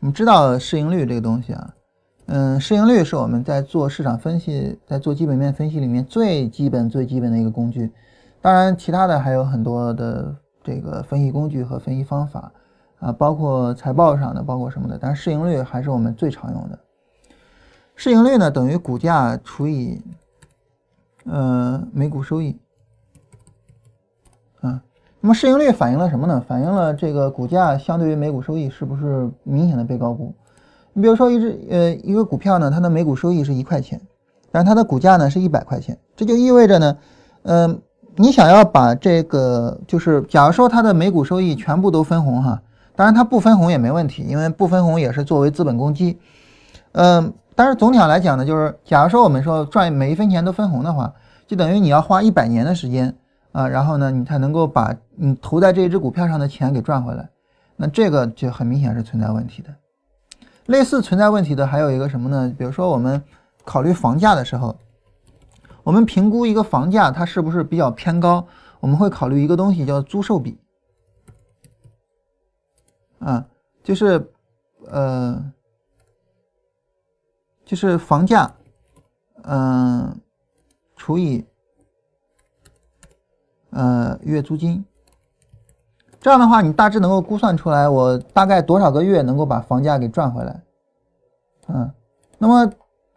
[0.00, 1.74] 我们知道市盈率这个东西啊。
[2.24, 7.92] 嗯，市盈率是我们在做市场分析、在做基本面分析里面最基本、最基本的一个工具。
[8.40, 10.34] 当然，其他的还有很多的
[10.64, 12.50] 这个分析工具和分析方法
[13.00, 14.96] 啊，包括财报上的，包括什么的。
[14.98, 16.78] 但是市盈率还是我们最常用的。
[17.94, 20.00] 市盈率呢，等于股价除以
[21.26, 22.58] 呃每股收益
[24.60, 24.80] 啊。
[25.20, 26.42] 那么市盈率反映了什么呢？
[26.48, 30.34] 反映了这个股价相对于每股收益是不是明显的被高估。
[30.92, 34.00] 你比如说一只呃一个股票呢，它的每股收益是一块钱，
[34.50, 36.96] 但是它的股价呢是一百块钱，这就意味着呢，
[37.42, 37.80] 嗯，
[38.16, 42.60] 你想要把这个就是，假如说它的每股收益全部都分红哈，
[42.96, 46.18] 当然它不分红也没问题，因为不分红也是作为资本公积，
[46.92, 51.12] 嗯，但是总体上来讲呢，就是假如说我们说赚每一分钱都分红的话，
[51.46, 53.14] 就等于你要花一百年的时间
[53.52, 57.28] 啊，然后呢，你才能够把你投在这一只股票上的钱给赚回来，
[57.76, 59.74] 那这个就很明显是存在问题的。
[60.66, 62.54] 类似存在问题的还有一个什么呢？
[62.56, 63.20] 比如说我们
[63.64, 64.76] 考虑房价的时候，
[65.82, 68.46] 我们评估一个房价它是不是比较偏高，
[68.78, 70.60] 我们会考虑一个东西叫租售比，
[73.18, 73.44] 啊，
[73.82, 74.32] 就是
[74.86, 75.52] 呃
[77.64, 78.54] 就是房价，
[79.42, 80.20] 嗯，
[80.94, 81.44] 除以
[83.70, 84.84] 呃月租金。
[86.20, 90.60] 这样的话，你大致能够估算出来，我大概多少个月能够把房价给赚回来。
[91.68, 91.90] 嗯，
[92.36, 92.70] 那么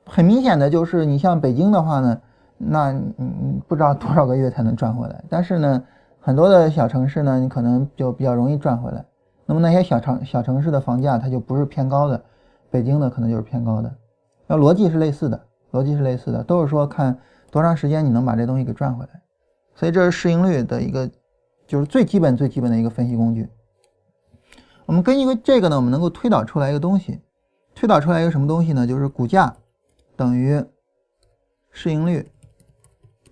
[0.05, 2.21] 很明显的就是，你像北京的话呢，
[2.57, 5.21] 那嗯不知道多少个月才能赚回来。
[5.29, 5.83] 但是呢，
[6.21, 9.03] 很多的小城市呢，你可能就比较容易赚回来。
[9.45, 12.23] 那么那些小城小城市的房价它就不是偏高的，
[12.69, 13.93] 北京的可能就是偏高的。
[14.47, 15.41] 那逻辑是类似的，
[15.73, 17.17] 逻辑是类似的，都是说看
[17.51, 19.21] 多长时间你能把这东西给赚回来。
[19.75, 21.09] 所以这是市盈率的一个。
[21.65, 23.47] 就是最基本、最基本的一个分析工具。
[24.85, 27.19] 我们根据这个呢，我们能够推导出来一个东西，
[27.73, 28.85] 推导出来一个什么东西呢？
[28.85, 29.55] 就是股价
[30.15, 30.63] 等于
[31.71, 32.29] 市盈率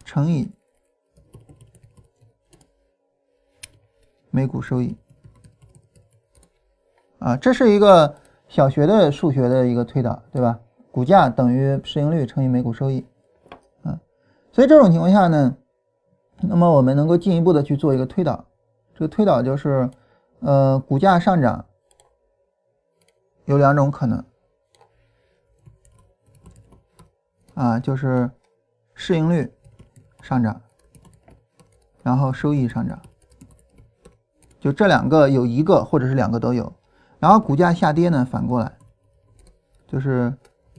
[0.06, 0.50] 乘以
[4.32, 4.96] 每股收益。
[7.20, 8.16] 啊，这是一个
[8.48, 10.58] 小学的数学的一个推导，对吧？
[10.90, 13.06] 股价等于市盈率乘以每股收益。
[13.84, 14.00] 啊，
[14.54, 15.58] 所以这种情况下呢？
[16.44, 18.46] 那么我们能够进一步的去做一个推导，
[18.96, 19.90] 这个推导就是，
[20.40, 21.66] 呃，股价上涨
[23.46, 24.26] 有两种可能，
[27.54, 28.30] 啊，就是
[28.96, 29.52] 市盈率
[30.22, 30.62] 上涨，
[32.02, 33.00] 然后收益上涨，
[34.60, 36.74] 就这两个有一个或者是两个都有，
[37.20, 38.78] 然后股价下跌呢，反过来
[39.88, 40.34] 就是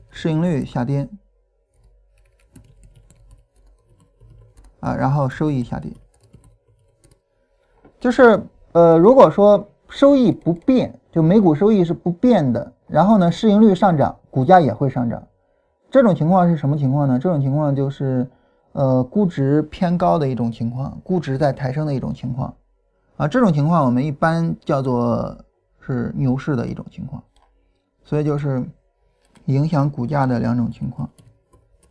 [0.09, 1.07] 市盈率下跌。
[4.83, 5.89] 啊，然后收益下跌，
[8.01, 8.43] 就是
[8.73, 15.25] 呃，如果说收益不变，就每股收益是不变的，然后呢，市盈率上涨，股价也会上涨。
[15.89, 17.17] 这种情况是什么情况呢？
[17.17, 18.27] 这种情况就是
[18.73, 22.53] 呃，估值偏高的一种情况，估值在抬升的一种情况。
[23.15, 25.37] 啊，这种情况我们一般叫做
[25.79, 27.23] 是牛市的一种情况。
[28.03, 28.61] 所以就是
[29.45, 31.09] 影响股价的两种情况，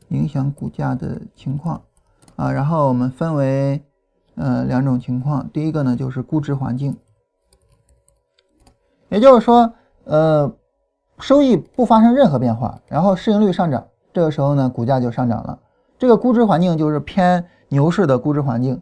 [0.08, 1.80] 影响股价的情况。
[2.36, 3.82] 啊，然后我们分为
[4.36, 6.96] 呃两种情况，第一个呢就是估值环境，
[9.10, 9.72] 也就是说，
[10.04, 10.52] 呃，
[11.18, 15.58] 收益不发生任何变化，然后市盈率上涨，这个时候呢股价就上涨了，
[15.98, 18.80] 这个估值环境就是偏牛市的估值环境。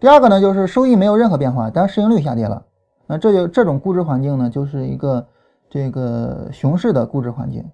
[0.00, 2.64] 第二个呢就是收益没有任何变化，但市盈率下跌了，
[3.06, 5.26] 那这就这种估值环境呢就是一个
[5.68, 7.64] 这个熊市的估值环境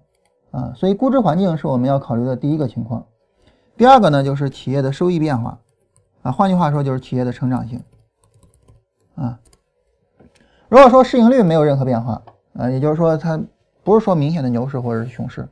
[0.49, 3.05] 啊，所以估值环境是我们要考虑的第一个情况。
[3.77, 5.57] 第二个呢，就是企业的收益变化，
[6.21, 7.81] 啊，换句话说就是企业的成长性，
[9.15, 9.39] 啊，
[10.69, 12.21] 如果说市盈率没有任何变化，
[12.53, 13.41] 啊，也就是说它
[13.83, 15.47] 不是说明显的牛市或者是熊市，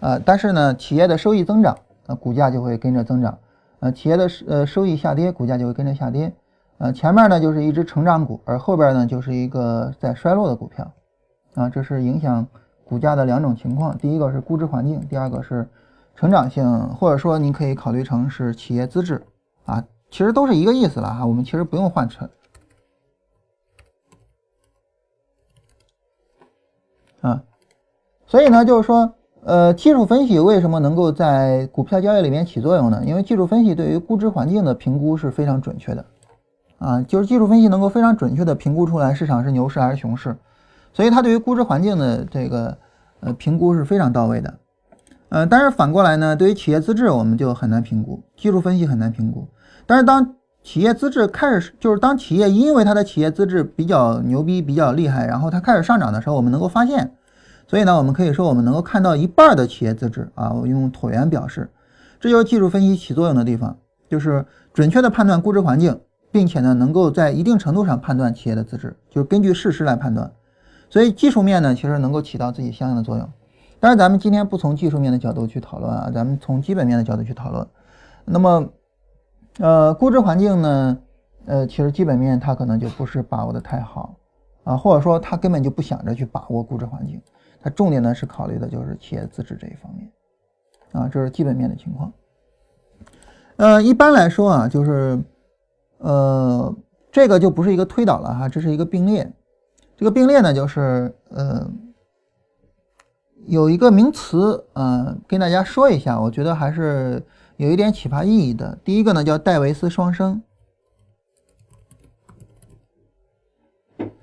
[0.00, 3.38] 啊，但是呢，企业的收益增长，啊，股价就会跟着增长，
[3.80, 6.32] 啊，企业的呃收益下跌，股价就会跟着下跌，
[6.78, 10.90] 啊，前面呢就是一只成长股，而后边呢就是一个在衰落的股票，
[11.54, 12.46] 啊，这是影响
[12.84, 15.68] 股价的两种情况，第一个是估值环境，第二个是。
[16.16, 19.22] 成长性，或者说您可以考虑成是企业资质
[19.64, 21.26] 啊，其实都是一个意思了哈。
[21.26, 22.28] 我们其实不用换成
[27.20, 27.42] 啊。
[28.26, 33.02] 所以呢，就是说，呃，技术分析为什么能够在股票交易里面起作用呢？
[33.04, 36.04] 因为技术分析对于估值环境的评估是非常准确的
[36.78, 40.36] 啊，就是技术分析能够非常准确的评估出来市场是牛市还是熊市，
[40.92, 42.78] 所以它对于估值环境的这个
[43.20, 44.54] 呃评估是非常到位的。
[45.34, 49.48] 呃，但是反过来呢，对于企业资质我们就很难评估，技术分析很难评估。
[49.84, 57.14] 但是当企业资质开始，就是当企业因为它的企业资质比较牛逼、比较厉害，然后它开始上涨的时候，我们能够发现。
[57.66, 61.68] 所以呢，我们可以说我们能够看到一半的企业资质啊，我用椭圆表示，
[62.20, 63.76] 这就是技术分析起作用的地方，
[64.08, 65.98] 就是准确的判断估值环境，
[66.30, 70.30] 并且呢，能够在一定程度上判断企业的资质，就是根据事实来判断。
[70.88, 73.28] 所以技术面呢，其实能够起到自己相应的作用。
[73.84, 77.68] 当然咱们今天不从技术面的角度去讨论啊，咱们从基本面的角度去讨论。
[78.24, 78.66] 那么，
[79.58, 80.98] 呃，估值环境呢，
[81.44, 84.16] 呃，其实基本面它可能就不是把握的太好
[84.62, 87.20] 啊，或者说他根本就不想着去把握估值环境，
[87.60, 90.10] 他重点呢是考虑的就是企业资质这一方面
[90.92, 92.10] 啊，这是基本面的情况。
[93.56, 95.22] 呃，一般来说啊，就是
[95.98, 96.74] 呃，
[97.12, 99.30] 这个就不是一个推导了哈，这是一个并列。
[99.94, 101.70] 这个并列呢，就是呃。
[103.46, 107.22] 有一个名词，嗯，跟大家说一下，我觉得还是
[107.56, 108.78] 有一点启发意义的。
[108.84, 110.42] 第一个呢，叫戴维斯双生，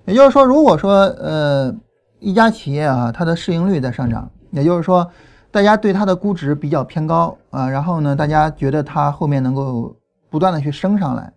[0.05, 1.76] 也就是说，如果说呃
[2.19, 5.09] 一家企业啊，它的市盈率在上涨，也就是说，
[5.51, 9.95] 大家对它的估值比较偏高啊，然后呢，大家觉得它后面能够
[10.30, 11.34] 不断的去升上来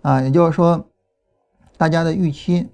[0.00, 0.82] 啊，也就是说，
[1.76, 2.68] 大家的预期，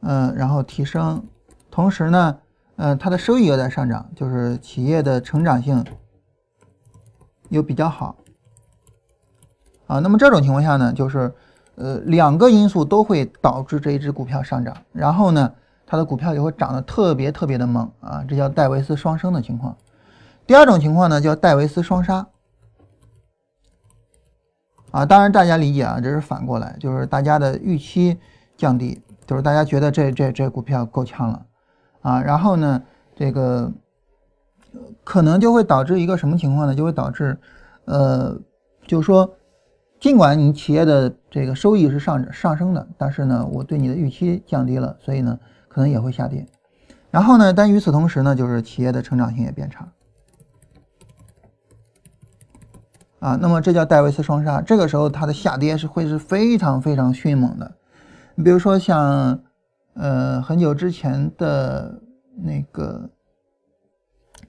[0.00, 1.22] 嗯，然后提升，
[1.70, 2.38] 同时呢。
[2.82, 5.84] 嗯，它的收益又在上涨，就是企业的成长性
[7.50, 8.16] 又比较好
[9.86, 9.98] 啊。
[9.98, 11.30] 那么这种情况下呢，就是
[11.74, 15.52] 呃两个因素都会导致这一只股票上涨，然后呢，
[15.84, 19.76] 它的股票就会涨得特别特别的猛啊，这叫戴维斯双升的情况。
[20.46, 22.26] 第二种情况呢，叫戴维斯双杀
[24.90, 25.04] 啊。
[25.04, 28.18] 当然大家理解啊，这是反过来，就是大家的预期
[28.56, 31.44] 降低，就是大家觉得这这这股票够呛了。
[32.02, 32.82] 啊，然后呢，
[33.14, 33.70] 这个
[35.04, 36.74] 可能就会导致一个什么情况呢？
[36.74, 37.38] 就会导致，
[37.84, 38.40] 呃，
[38.86, 39.36] 就是说，
[40.00, 45.38] 尽管你企业的这个收益是上上升的，但是呢，我对你的预期降低了，所以呢，
[45.68, 46.46] 可能也会下跌。
[47.10, 49.86] 然后呢，但与此同时呢，就是企业的成长性也变差。
[53.18, 57.76] 啊，那么这叫戴维斯双杀，这个时候它的下跌是会是非常非常迅猛的。
[58.36, 59.38] 你比如说像。
[59.94, 62.00] 呃，很久之前的
[62.36, 63.10] 那个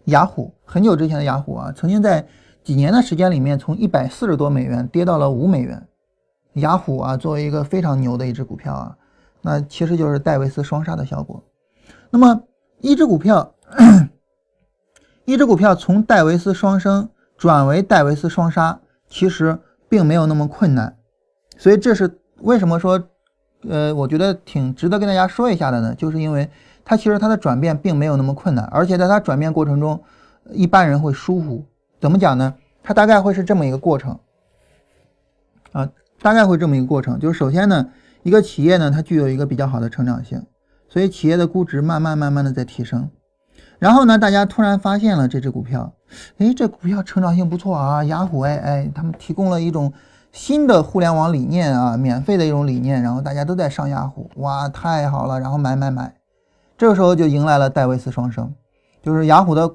[0.06, 2.26] 雅虎，很久之前的雅虎啊，曾经在
[2.64, 5.88] 几年的时间里面，从一百四十多美元跌到了五美元。
[6.54, 8.98] 雅虎啊，作为一个非常牛的一只股票啊，
[9.42, 11.44] 那其实就是戴维斯双杀的效果。
[12.10, 12.44] 那么，
[12.80, 13.56] 一只股票，
[15.26, 19.58] 一只股票从戴维斯双升转为戴维斯双杀，其实
[19.90, 20.98] 并没有那么困难。
[21.58, 23.02] 所以，这是为什么说？
[23.70, 26.50] 呃，我觉得挺值得跟大家说一下的呢，就是因为
[26.84, 30.02] 它其实它的转变并没有那么困难，而且在它转变过程中，
[30.52, 31.64] 一般人会疏忽。
[32.00, 32.56] 怎么讲呢？
[32.82, 34.18] 它大概会是这么一个过程
[35.74, 35.88] 啊，
[36.22, 37.90] 大概会这么一个过程，就是首先呢，
[38.24, 40.44] 一个企业呢，它具有一个比较好的成长性，
[40.90, 43.08] 所以企业的估值慢慢慢慢的在提升。
[43.78, 45.94] 然后呢，大家突然发现了这只股票，
[46.40, 49.94] 哎，这股票成长性不错啊，雅虎哎哎，他们提供了一种。
[50.32, 56.16] 新的互联网理念啊，免费的一种理念，然后大家都在上雅虎，哇，太好了，然后买买买，
[56.78, 58.54] 这个时候就迎来了戴维斯双升，
[59.04, 59.70] 就是雅虎的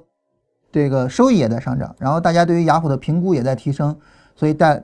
[0.73, 3.99] 这个收益也在上涨，然后大家对于雅虎的评估也在提升，
[4.35, 4.83] 所以戴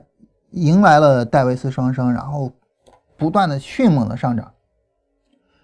[0.51, 2.51] 迎来了戴维斯双升，然后
[3.17, 4.51] 不断的迅猛的上涨，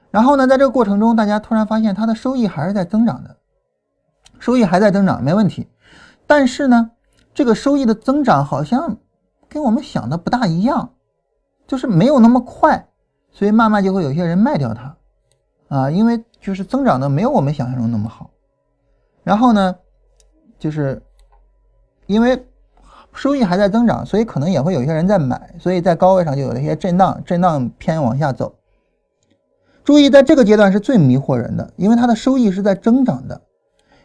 [0.09, 3.37] 然后呢，在这个过程中，大家突然发现它的收益还是在增长的，
[4.39, 5.67] 收益还在增长，没问题，
[6.25, 6.89] 但是呢，
[7.31, 8.97] 这个收益的增长好像。
[9.49, 10.91] 跟我们想的不大一样，
[11.67, 12.87] 就是没有那么快，
[13.31, 14.95] 所以慢慢就会有些人卖掉它，
[15.67, 18.29] 啊，因为就是增长的没有我们想象中那么好。
[19.23, 19.75] 然后呢，
[20.57, 21.01] 就是
[22.05, 22.47] 因为
[23.13, 28.55] 收益还在增长，所以可能也会有些人在买，所以在高位上就有了一些震荡，震荡偏往下走。
[29.83, 33.41] 注意，在这个阶段是最迷惑人的，因为它的收益是在增长的。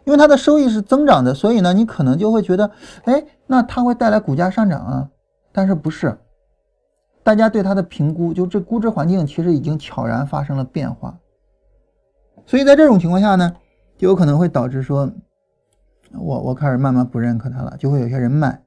[0.04, 2.70] 因为它的收益是增长的，所以呢，你可能就会觉得，
[3.04, 5.08] 哎，那它会带来股价上涨啊。
[5.56, 6.18] 但是不是，
[7.22, 11.16] 大家对它的评估，就这估值环境其实已经悄然发生了变化，
[12.44, 13.54] 所以在这种情况下呢，
[13.96, 15.08] 就有可能会导致说，
[16.10, 18.60] 我我开始慢慢不认可它了，就会有些人卖，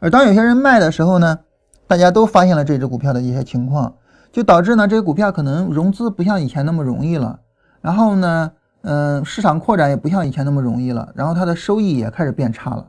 [0.00, 1.38] 而当有些人卖的时候呢，
[1.86, 3.96] 大家都发现了这只股票的一些情况，
[4.30, 7.40] 就导致呢这个股票可能融资不像以前那么容易了，
[7.80, 8.52] 然后呢，
[8.82, 12.86] 嗯，市场扩展也不像以前那么容易了，然后它的收益也开始变差了，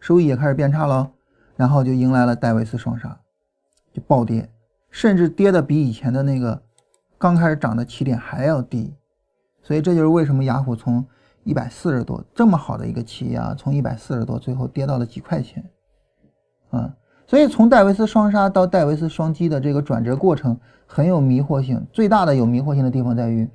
[0.00, 1.08] 收益也开始变差了。
[1.56, 3.20] 然后就迎来了戴维斯双杀，
[3.92, 4.50] 就暴跌，
[4.90, 6.62] 甚至跌的比以前的那个
[7.18, 8.94] 刚开始涨的起点还要低，
[9.62, 11.04] 所以这就是为什么雅虎从
[11.44, 15.64] 一百四十多这么好的一个企业啊，从一百四十多最后跌到了几块钱，
[16.70, 16.94] 啊，
[17.26, 23.48] 所以从戴维斯双杀到戴维斯双击的这个转折过程很有迷惑性，最大的有迷惑性的地方在于，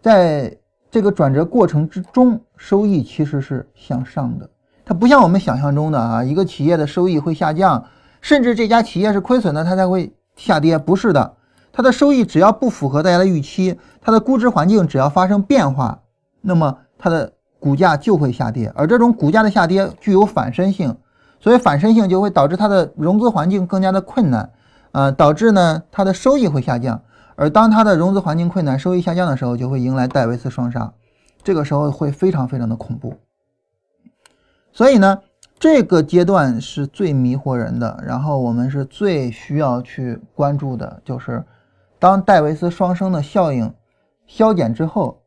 [0.00, 0.56] 在
[0.90, 4.50] 这个转折过程之中，收益其实是向上的。
[4.90, 7.84] 它不像我们想象中的啊，一个企业的收益会下降，
[8.20, 10.76] 甚至这家企业是亏损的，它才会下跌。
[10.76, 11.36] 不是的，
[11.72, 16.00] 它的收益只要不符合大家的预期，它的估值环境只要发生变化，
[16.40, 18.72] 那么它的股价就会下跌。
[18.74, 20.96] 而这种股价的下跌具有反身性，
[21.38, 24.50] 所以反身性就会导致它的融资环境更加的困难，
[24.90, 27.00] 啊，导致呢它的收益会下降。
[27.36, 30.92] 而当它的融资环境困难、收益下降的时候，就会迎来戴维斯双杀，
[31.44, 33.14] 这个时候会非常非常的恐怖。
[34.72, 35.20] 所以呢，
[35.58, 41.44] 这个阶段是最迷惑人的，然后我们是最需要去关注的，就是
[41.98, 43.74] 当戴维斯双升的效应
[44.26, 45.22] 消减之后，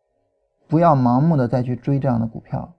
[0.67, 2.73] 不要盲目的再去追这样的股票。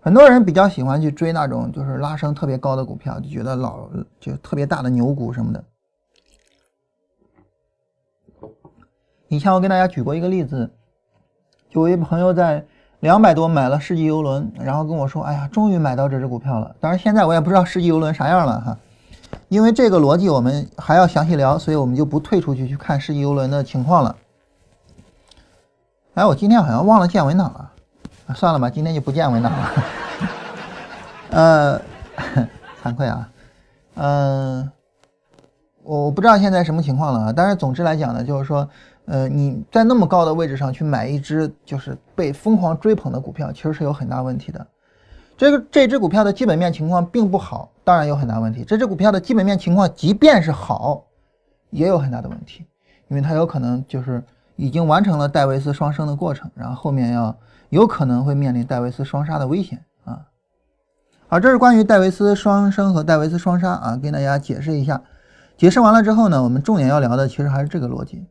[0.00, 3.88] 很多人比较喜欢去追那种就是拉升特别高的股票，就觉得老
[4.20, 5.64] 就特别大的牛股什么的。
[9.28, 10.70] 以前我跟大家举过一个例子，
[11.70, 12.66] 就我一朋友在。
[13.00, 18.76] 两百多买了世纪游轮，然后跟我说：“哎呀，终于买到这只股票了。”当然，现在我也不知道世纪游轮啥样了哈，
[19.48, 24.16] 因为这个逻辑我们还要详细聊，所以我们就不退出去去看世纪游轮的情况了。
[26.14, 27.70] 哎，我今天好像忘了建文档了，
[28.34, 29.70] 算了吧，今天就不见文档了。
[31.30, 31.80] 呃，
[32.82, 33.30] 惭愧啊，
[33.94, 34.70] 嗯，
[35.82, 37.32] 我我不知道现在什么情况了啊。
[37.34, 38.68] 但是总之来讲呢，就是说，
[39.10, 44.64] 呃，你在那么高的位置上去买一只就是被疯狂追捧的股票，其实是有很大问题的。
[45.36, 48.62] 这个这只股票的基本面情况并不好，当然有很大问题。
[48.64, 51.06] 这只股票的基本面情况即便是好，
[51.70, 52.64] 也有很大的问题，
[53.08, 54.22] 因为它有可能就是
[54.54, 57.36] 已经完成了戴维斯双升的过程，然后后面要
[57.70, 60.20] 有可能会面临戴维斯双杀的危险啊。
[61.26, 65.02] 好，这是关于戴维斯双升和戴维斯双杀啊，跟大家解释一下。
[65.56, 68.24] 解释完了之后呢，我们重点要聊的其实还是这个逻辑，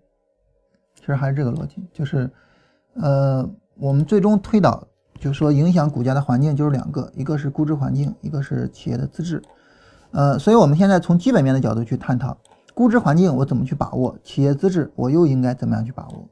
[1.14, 2.30] 实还是这个逻辑，就是
[2.96, 4.84] 呃，我们最终推导，
[5.20, 9.42] 就是说影响股价的环境就是两个，一个是估值环境，一个是企业的资质。
[10.12, 12.38] 呃，所以我们现在从基本面的角度去探讨
[12.74, 16.26] 估值环境我怎么去把握，企业资质我又应该怎么样去把握。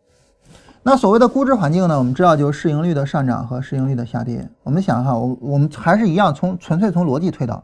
[0.84, 1.98] 那所谓的估值环境呢？
[1.98, 4.50] 我们知道就是市盈率的上涨和市盈率的下跌。
[4.64, 7.62] 我们想哈，我我们还是一样，从纯粹从逻辑推导，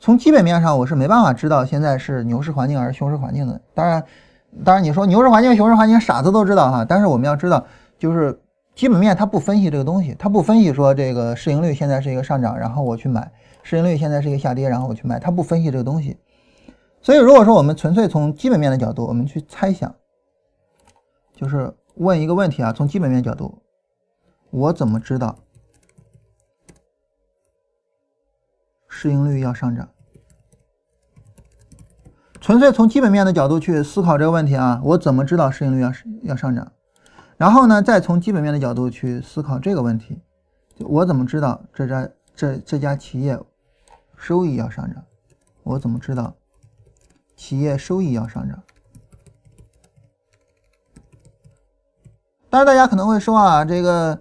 [0.00, 3.60] 从基本面上我是没办法知道现在是牛市环境还是熊市环境的。
[3.72, 4.02] 当然，
[4.64, 6.84] 当然你说牛市环境、熊市环境，傻子都知道哈。
[6.84, 7.66] 但是我们要知道，
[7.98, 8.40] 就是
[8.74, 13.22] 基本面它不分析这个东西，它不分析说这个市盈率现在是一个上涨，然后我去买；
[13.62, 16.16] 市盈率现在是一个下跌，然后我去买，它不分析这个东西。
[17.00, 19.94] 所以如果说我们纯粹从基本面的角度，我们去猜想，
[21.34, 21.74] 就是。
[21.96, 23.60] 问一个问题啊，从基本面角度，
[24.50, 25.36] 我怎么知道
[28.88, 29.86] 市盈率要上涨？
[32.40, 36.72] 纯粹从基本面的角度去思考这个问题啊，我怎么知道市盈率要要上涨？
[37.36, 40.18] 然后呢，再从基本面的角度去思考这个问题，
[40.78, 43.38] 我怎么知道这家这这家企业
[44.16, 45.04] 收益要上涨？
[45.62, 46.34] 我怎么知道
[47.36, 48.58] 企业收益要上涨？
[52.48, 54.18] 当然，大家可能会说啊，这个，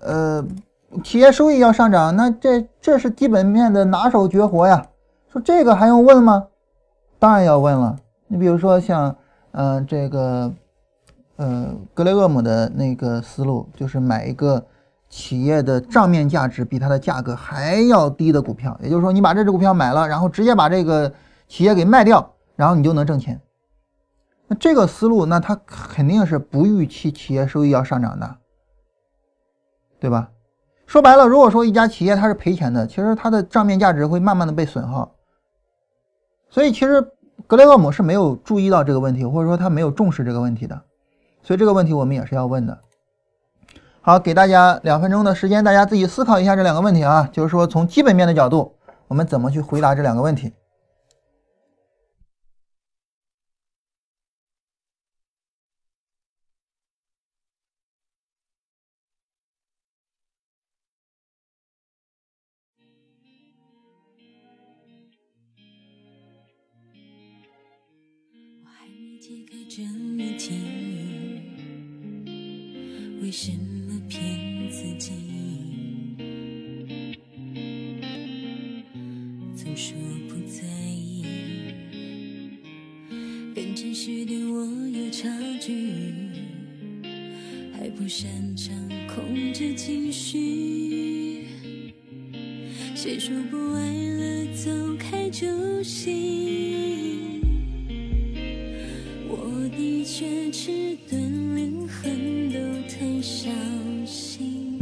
[0.00, 0.44] 呃，
[1.04, 4.86] 企业收益要上涨，那这这是基本面的拿手绝活呀。
[5.30, 6.48] 说这个还用问吗？
[7.18, 7.96] 当然要问了。
[8.26, 9.16] 你比如说像，
[9.52, 10.52] 嗯，这个，
[11.36, 14.64] 呃，格雷厄姆的那个思路，就是买一个
[15.08, 21.12] 企业的账面价值比它的价格还要低的股票，也就是说，你把这只股票买了，然后直接把这个
[21.48, 23.40] 企业给卖掉，然后你就能挣钱。
[24.46, 28.36] 那这个思路，那他肯定是不预期企业收益要上涨的，
[29.98, 30.30] 对吧？
[30.86, 35.14] 说白了，如果说一家企业它是赔钱的，其实它的账面价值会慢慢的被损耗。
[36.50, 37.12] 所以其实
[37.46, 40.82] 格雷厄姆是没有注意到这个问题，或者说他没有重视这个问题的。
[41.42, 42.78] 所以这个问题我们也是要问的。
[44.00, 48.74] 好，给大家两分钟的时间，大家自己思考一下这两个问题啊，就是说从基本面的角度，
[49.06, 50.52] 我们怎么去回答这两个问题。
[93.00, 94.68] 谁说不爱了，走
[94.98, 95.46] 开就
[95.84, 97.40] 行？
[99.28, 99.38] 我
[99.76, 103.48] 的确迟钝，连恨都太小
[104.04, 104.80] 心。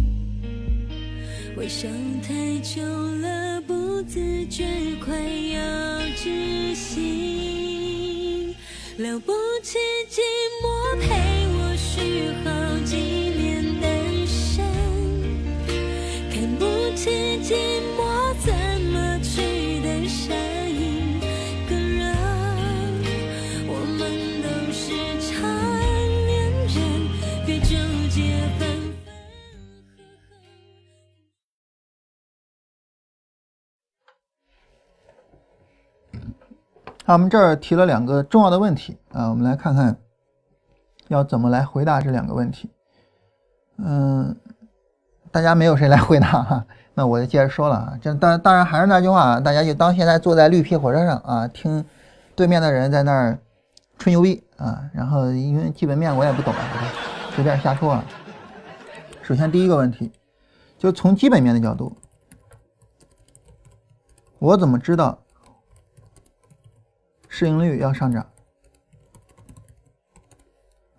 [1.59, 1.87] 微笑
[2.27, 4.65] 太久了，不自觉
[5.05, 8.57] 快要窒息。
[8.97, 9.77] 了不起
[10.09, 10.23] 寂
[10.63, 11.07] 寞陪
[37.07, 39.97] 好，我们这儿提了两个重要的问题啊，我们来看看
[41.07, 42.69] 要怎么来回答这两个问题。
[43.79, 44.35] 嗯，
[45.31, 47.99] 大家没有谁来回答哈，那我就接着说了啊。
[48.03, 51.85] 这当当然还是那句话啊，大家就当现在坐在绿皮火车上啊，听
[52.35, 53.39] 对面的人在那儿
[53.99, 54.91] 吹牛逼啊。
[54.93, 58.05] 然后因为基本面我也不懂，我随便瞎说啊。
[59.23, 60.11] 首先第一个问题，
[60.77, 61.97] 就从基本面的角度，
[64.41, 65.21] 我怎么知道
[67.39, 68.27] 市盈率要上涨？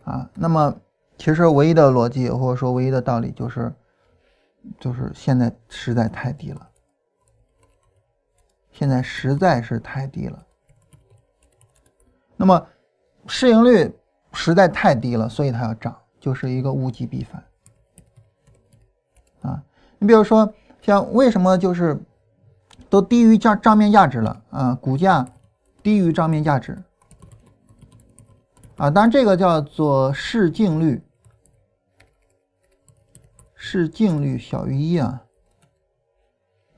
[0.04, 0.80] 啊，那么
[1.18, 3.74] 其实唯一的逻辑或者说唯一的道理就是，
[4.80, 6.70] 就是现在实在太低了，
[8.72, 10.46] 现在实在是太低了。
[12.36, 12.68] 那么
[13.26, 13.92] 市盈率
[14.32, 17.44] 实在太低了，所以它要涨，就是一个物极必反
[19.42, 19.64] 啊。
[19.98, 22.00] 你比如说，像为什么就是
[22.92, 24.76] 都低于价账面价值了啊？
[24.76, 25.28] 股价
[25.88, 26.78] 低于账面价值
[28.76, 31.02] 啊，当然这个叫做市净率。
[33.56, 35.24] 市净率小于一啊，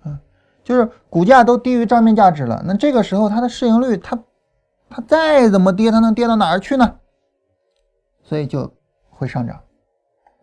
[0.04, 0.22] 啊，
[0.64, 4.24] 就是股价都低于账面价值了，那这个时候它的市盈率，它
[4.92, 7.00] 它再怎么跌，它能跌到哪儿去呢？
[8.22, 8.72] 所以就
[9.10, 9.60] 会上涨。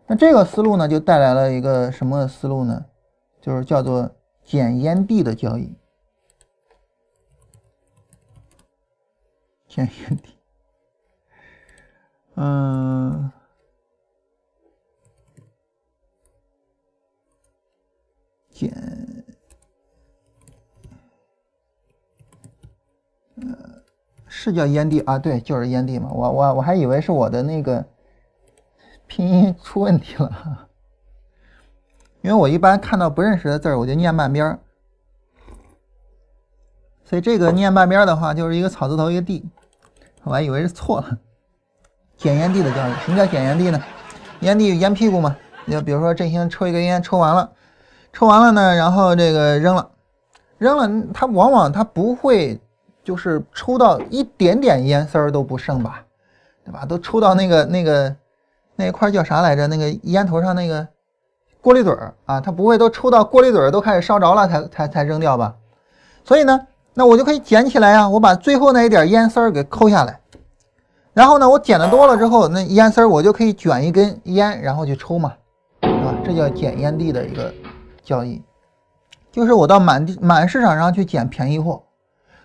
[0.07, 2.83] 那这个思路呢，就带来了一个什么思路呢？
[3.39, 4.13] 就是叫做
[4.43, 5.73] 捡烟蒂的交易，
[9.77, 10.35] 捡烟蒂，
[12.33, 13.31] 嗯。
[18.49, 18.73] 减，
[23.35, 23.45] 呃，
[24.25, 25.19] 是叫烟蒂啊？
[25.19, 26.09] 对，就是烟蒂嘛。
[26.11, 27.85] 我我我还以为是我的那个
[29.05, 30.67] 拼音出问题了，
[32.21, 34.59] 因为我一般看到不认识的字儿，我就念半边儿，
[37.05, 39.47] 所以这个念半边儿的话，就是一个草字头一个地，
[40.27, 41.17] 我还以为是错了。
[42.17, 43.81] 捡烟蒂的教育，什么叫捡烟蒂呢？
[44.41, 45.35] 烟蒂烟屁股嘛。
[45.69, 47.49] 就比如说振兴抽一根烟，抽完了。
[48.13, 49.89] 抽完了呢，然后这个扔了，
[50.57, 52.59] 扔了，它往往它不会
[53.03, 56.03] 就是抽到一点点烟丝儿都不剩吧，
[56.65, 56.85] 对吧？
[56.85, 58.15] 都抽到那个那个
[58.75, 59.67] 那一块叫啥来着？
[59.67, 60.87] 那个烟头上那个
[61.61, 65.53] 过滤嘴儿啊，它不会都抽到过滤嘴儿都开始烧着了才才才扔掉吧？
[66.23, 66.67] 所以呢，
[66.97, 70.19] 那我就可以捡起来呀，我把最后那一点烟丝儿给抠下来，
[71.13, 75.31] 然后呢，我捡的多了之后，那烟丝儿我就可以卷一根烟，然后去抽嘛，
[75.79, 76.15] 对吧？
[76.25, 77.53] 这叫捡烟蒂的一个。
[78.03, 78.41] 交易
[79.31, 81.83] 就是我到满地满市场上去捡便宜货，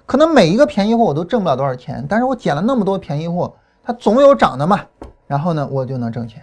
[0.04, 4.80] 可能每一个便宜货我都挣不了多少钱，但是我捡了那么多便宜货，它总有涨的嘛，
[5.26, 6.42] 然后呢我就能挣钱。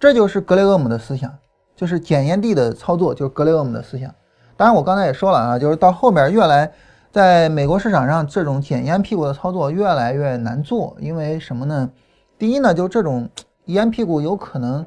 [0.00, 1.32] 这就是格雷厄姆的思想，
[1.76, 4.12] 就是捡烟蒂的操作，就是格雷厄姆的思想。
[4.56, 6.72] 当然我刚才也说了啊，就是到后面越来
[7.10, 11.90] 在美国市场上这种捡烟屁股的操作越来越难做，因为什么呢？
[12.38, 13.28] 第一呢，就这种
[13.66, 14.84] 烟屁股有可能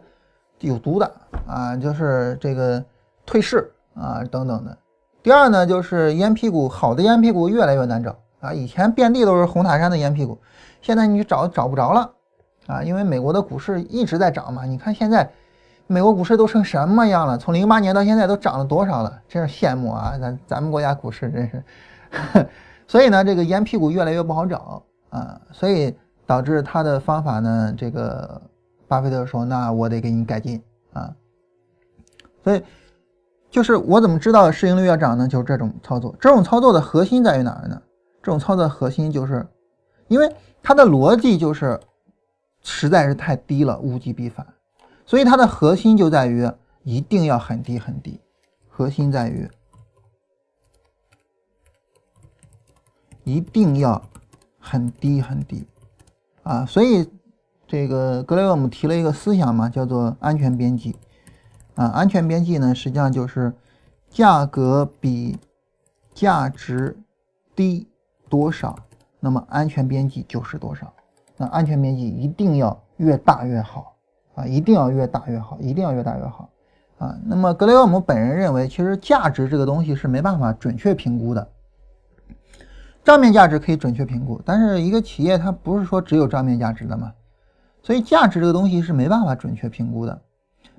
[0.59, 1.11] 有毒的
[1.47, 2.83] 啊，就是这个。
[3.23, 4.77] 退市啊，等等的。
[5.23, 8.51] 第二呢，就是烟屁股，好的烟屁股越来越难找啊。
[8.51, 10.37] 以前遍地都是红塔山的烟屁股，
[10.81, 12.11] 现在你找找不着了
[12.65, 12.83] 啊。
[12.83, 15.29] 因为美国的股市一直在涨嘛，你看现在
[15.87, 17.37] 美国股市都成什么样了？
[17.37, 19.21] 从零八年到现在都涨了多少了？
[19.29, 20.17] 真是羡慕啊！
[20.19, 21.63] 咱咱们国家股市真是。
[22.87, 25.95] 所以呢，这个烟屁股越来越不好找啊，所以
[26.25, 28.41] 导致他的方法呢，这个
[28.87, 30.61] 巴菲特说，那我得给你改进
[30.93, 31.13] 啊，
[32.43, 32.61] 所以。
[33.49, 35.27] 就是我怎么知道市盈率要涨呢？
[35.27, 37.81] 就是这种操作，这种操作的核心在于哪儿呢？
[38.23, 39.45] 这种操作核心就是，
[40.07, 40.33] 因为
[40.63, 41.77] 它的逻辑就是
[42.61, 44.47] 实在是太低了，物极必反，
[45.05, 46.49] 所以它的核心就在于
[46.83, 48.21] 一定要很低很低，
[48.69, 49.45] 核心在于
[53.23, 54.01] 一定要
[54.59, 55.65] 很低很低
[56.43, 56.65] 啊！
[56.65, 57.09] 所以
[57.67, 60.95] 这个格雷厄姆提了一个思想嘛，叫做安全边际。
[61.75, 63.53] 啊，安全边际呢，实际上就是
[64.09, 65.37] 价格比
[66.13, 66.97] 价值
[67.55, 67.87] 低
[68.27, 68.75] 多少，
[69.19, 70.93] 那么安全边际就是多少。
[71.37, 73.95] 那安全边际一定要越大越好
[74.35, 76.49] 啊，一定要越大越好，一定要越大越好
[76.97, 77.17] 啊。
[77.25, 81.49] 那么格雷厄姆本人认为，其实价值这个东西是没办法准确评估的，
[83.03, 87.11] 账面价值可以准确评估，但是一个企业它不是说只有账面价值的嘛，
[87.81, 90.21] 所以价值这个东西是没办法准确评估的。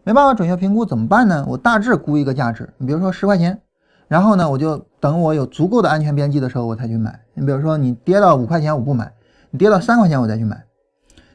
[0.04, 1.44] 没办法准确评估怎么办呢？
[1.48, 3.60] 我大致估一个价值，你比如说十块钱，
[4.08, 7.20] 然后呢，我就等我有足够的安全边际的时候，我才去买。
[7.34, 9.12] 你比如说你跌到五块钱我不买，
[9.50, 10.60] 你跌到三块钱我再去买。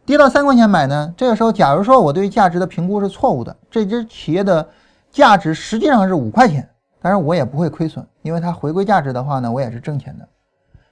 [0.05, 4.67] 跌到三块钱买呢，这个时候假如说我对价值的评估是错误的，这只企业的
[5.11, 6.69] 价值实际上是五块钱，
[7.01, 10.27] 当然我也不会亏损，因为它回归价值的话呢，我也是挣钱的。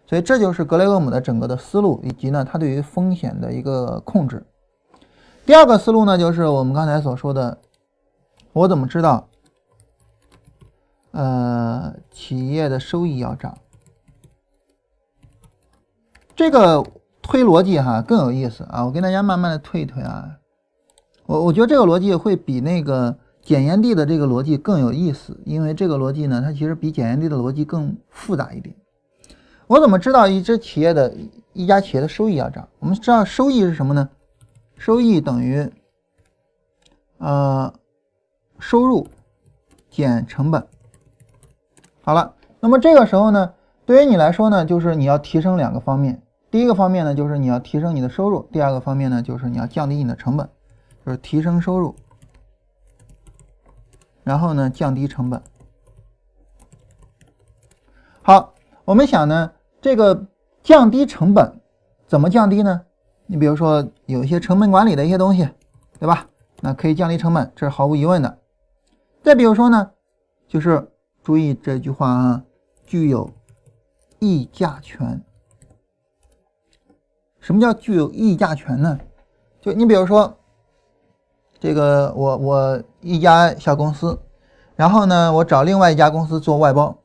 [0.06, 4.46] 所以这就是格雷厄姆的整个的思路，以及呢他对于风险的一个控制。
[5.46, 7.58] 第二个思路呢，就是我们刚才所说的。
[8.54, 9.28] 我怎么知道？
[11.12, 13.58] 呃，企业的收益要涨，
[16.38, 16.82] 这个
[17.22, 18.86] 推逻辑哈更有意思啊！
[18.86, 20.38] 我跟大家慢慢的推一推啊。
[21.26, 28.74] 我我觉得这个逻辑会比那个检验地的这个逻辑更有意思，因为这个逻辑呢，它其实比检验地的逻辑更复杂一点。
[29.68, 31.14] 我怎么知道一只企业的
[31.54, 32.68] 一家企业的收益要涨？
[32.80, 34.10] 我们知道收益是什么呢？
[34.78, 35.72] 收益等于，
[37.18, 37.74] 呃。
[38.58, 39.06] 收入
[39.90, 40.66] 减成本。
[42.02, 43.54] 好了，那么这个时候呢，
[43.86, 46.24] 对于你来说呢，就是你要提升两个方面。
[46.50, 50.50] 第一个方面呢，就是你要提升你的收入；第二个方面呢，就是你要降低你的成本，
[51.06, 51.94] 就是提升收入，
[54.24, 55.44] 然后呢，降低成本。
[58.22, 58.55] 好，
[58.86, 60.28] 我们想呢，这个
[60.62, 61.60] 降低成本
[62.08, 62.82] 怎么降低呢？
[63.26, 65.50] 你比如说有一些成本管理的一些东西，
[66.00, 66.28] 对吧？
[66.62, 68.38] 那可以降低成本，这是毫无疑问的。
[69.24, 69.92] 再比如说呢，
[70.48, 70.88] 就是
[71.24, 72.44] 注意这句话啊，
[72.86, 73.28] 具有
[74.20, 75.20] 议价权。
[77.40, 79.00] 什么叫具有议价权呢？
[79.62, 80.38] 就你比如说，
[81.60, 84.20] 这个我我一家小公司，
[84.76, 86.96] 然后呢，我找另外一家公司做外包，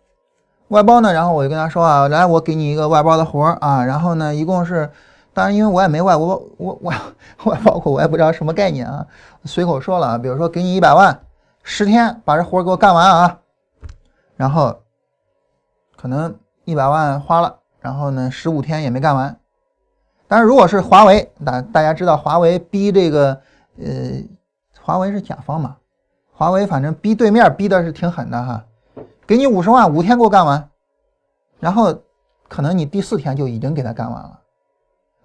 [0.71, 4.89] 外包呢，然后我就跟他说啊，来，我给你一个外包的活儿啊，然后呢，一共是，
[5.35, 6.93] 当然因为我也没外我我我
[7.51, 9.05] 外包过，我也不知道什么概念啊，
[9.45, 11.21] 随口说了啊，比如说给你一百万，
[11.65, 13.39] 十天把这活儿给我干完啊，
[14.37, 14.81] 然后
[15.97, 16.33] 可能
[16.65, 19.37] 一百万花了，然后呢，十五天也没干完。
[20.29, 23.41] 但是如果是华为，大大家知道华为逼这个，
[23.77, 24.23] 呃，
[24.81, 25.77] 华为是甲方嘛？
[26.33, 28.65] 华为反正逼对面逼的是挺狠的哈，
[29.31, 30.69] 给你五十万，五天给我干完，
[31.61, 31.97] 然后
[32.49, 34.41] 可能你第四天就已经给他干完了。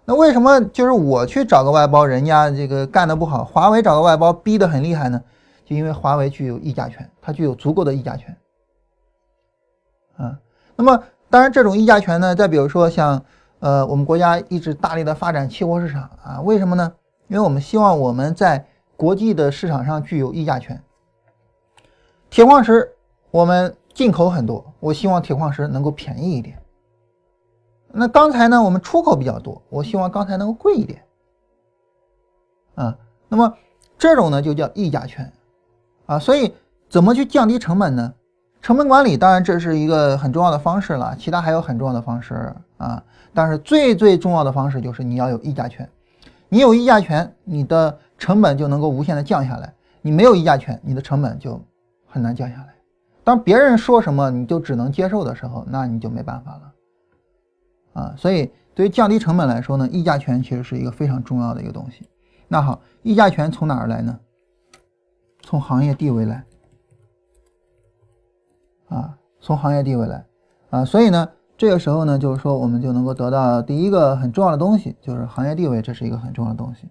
[0.06, 5.20] 那为什么就是我去找个外包，人家这个干的不好，华为找个外包逼得很厉害呢？
[5.66, 8.38] 就因为华为具有议价权，它具有足够的议价权。
[10.18, 10.38] 啊，
[10.76, 13.26] 那么当然这种议价权呢，再比如说像。
[13.60, 16.94] 呃，我们国家一直大力的发展期货市场啊，为什么呢？
[17.30, 18.64] 因为我们希望我们在
[18.96, 20.80] 国际的市场上具有议价权。
[22.30, 22.96] 铁矿石
[23.32, 26.62] 我们进口很多，我希望铁矿石能够便宜一点。
[27.92, 31.02] 那钢材呢，我们出口比较多，我希望钢材能够贵一点。
[32.76, 32.98] 啊，
[33.30, 33.52] 那么
[33.98, 35.32] 这种呢就叫议价权
[36.06, 36.20] 啊。
[36.20, 36.54] 所以
[36.90, 38.14] 怎么去降低成本呢？
[38.62, 43.02] 成本管理当然这是一个很重要的方式了，其他还有很重要的方式啊。
[43.34, 45.90] 但是最最重要的方式就是你要有议价权，
[46.50, 49.70] 你有议价权，你的成本就能够无限的降下来；
[50.02, 51.62] 你没有议价权，你的成本就
[52.06, 52.75] 很难降下来。
[53.26, 58.16] 当别人说什么你就只能接受的时候，那你就没办法了啊！
[58.16, 62.08] 所以对于降低成本来说呢，议价权其实是一个非常重要的一个东西。
[62.48, 64.18] 那好，议价权从哪儿来呢？
[65.42, 66.46] 从行业地位来
[68.88, 70.26] 啊，从行业地位来
[70.70, 71.28] 啊，所以呢。
[71.58, 76.90] 这个时候呢，就是说我们就能够得到第一个很重要的东西，就是行业地位，这是一个很重要的东西。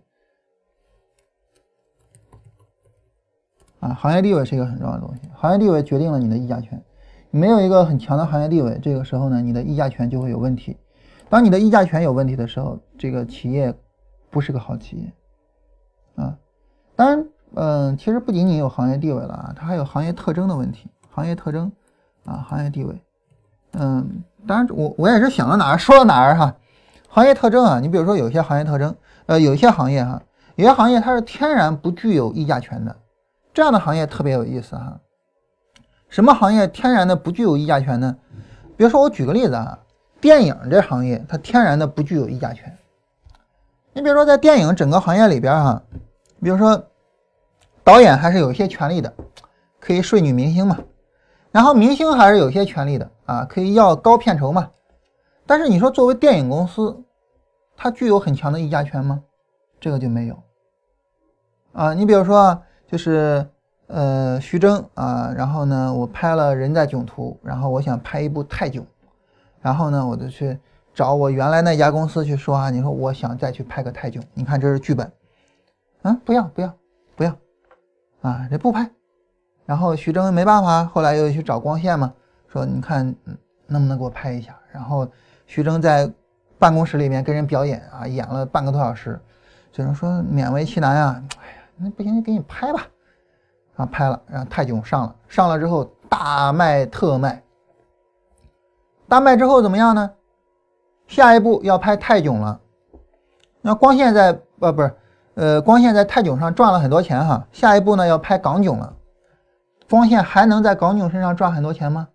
[3.84, 6.82] 啊，行业地位是一个很重要的东西，行业地位决定了你的议价权。
[7.30, 10.74] 没有一个很强的行业地位，这个时候呢，你的议价权就会有问题。
[11.28, 13.74] 当你的议价权有问题的时候，这个企业
[14.30, 15.12] 不是个好企业。
[16.16, 16.34] 啊，
[16.96, 17.26] 当然，
[17.56, 21.70] 嗯，其实不仅仅有行业地位了啊，它还有行业特征的问题，行业特征
[22.24, 23.02] 啊，行业地位，
[23.72, 24.22] 嗯。
[24.46, 26.54] 当然，我我也是想到哪儿说到哪儿哈。
[27.08, 28.94] 行业特征啊，你比如说有些行业特征，
[29.26, 30.22] 呃，有些行业哈，
[30.56, 32.94] 有些行业它是天然不具有议价权的，
[33.54, 35.00] 这样的行业特别有意思哈。
[36.08, 38.16] 什么行业天然的不具有议价权呢？
[38.76, 39.78] 比如说我举个例子啊，
[40.20, 42.76] 电影这行业它天然的不具有议价权。
[43.92, 45.80] 你比如说在电影整个行业里边哈，
[46.42, 46.84] 比如说
[47.84, 49.12] 导演还是有一些权利的，
[49.78, 50.76] 可以睡女明星嘛。
[51.52, 54.68] 然后明星还是有些权利的啊，可以要高片酬嘛。
[55.46, 57.00] 但是你说作为电影公司，
[57.76, 59.22] 它具有很强的议价权吗？
[59.80, 60.42] 这个就没有
[61.72, 61.94] 啊。
[61.94, 62.60] 你比如说，
[62.94, 63.44] 就是
[63.88, 68.86] 呃徐峥啊，然后呢我拍了《人在囧途》，然后我想拍一部泰囧，
[69.60, 70.56] 然后呢我就去
[70.94, 75.10] 找我原来那家公司去说啊，你说我想再去拍个泰囧，你看这是剧本，
[76.02, 76.72] 啊不要不要
[77.16, 77.36] 不要
[78.22, 78.88] 啊，这不拍。
[79.66, 82.14] 然后徐峥没办法，后来又去找光线嘛，
[82.46, 83.12] 说你看
[83.66, 84.56] 能不能给我拍一下。
[84.70, 85.08] 然后
[85.48, 86.08] 徐峥在
[86.60, 89.20] 办公室里面跟人表演啊，演了半个多小时，
[89.72, 91.24] 只能说勉为其难啊。
[91.42, 92.86] 哎呀，那不行就给你拍吧。
[93.76, 97.42] 啊，拍了，然后泰囧上了，上了之后大卖特卖。
[99.08, 100.10] 大卖之后怎么样呢？
[101.06, 102.60] 下一步要拍泰囧了。
[103.60, 104.94] 那光线在呃不是
[105.34, 108.94] 呃光线在泰囧上赚了很多钱哈，下一步呢要拍港囧了。
[109.90, 112.08] 光线还能在港囧身上赚很多钱吗？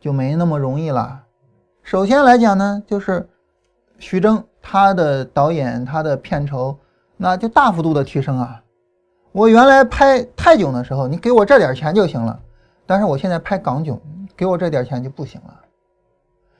[0.00, 1.22] 就没那么容易了。
[1.82, 3.28] 首先来讲呢，就是
[3.98, 6.76] 徐峥他的导演他的片酬
[7.20, 8.62] 那就大幅度的提升啊。
[9.32, 12.40] 我原来拍泰囧的时候，你给我这点钱就行了，
[12.86, 14.00] 但是我现在拍港囧，
[14.34, 15.60] 给我这点钱就不行了。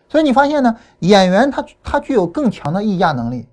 [0.09, 3.49] 所以你发现呢，演员他他具有更强的议价能力，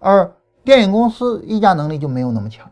[0.00, 0.30] 而
[0.64, 2.68] 电影公司议价能力就没有那么强。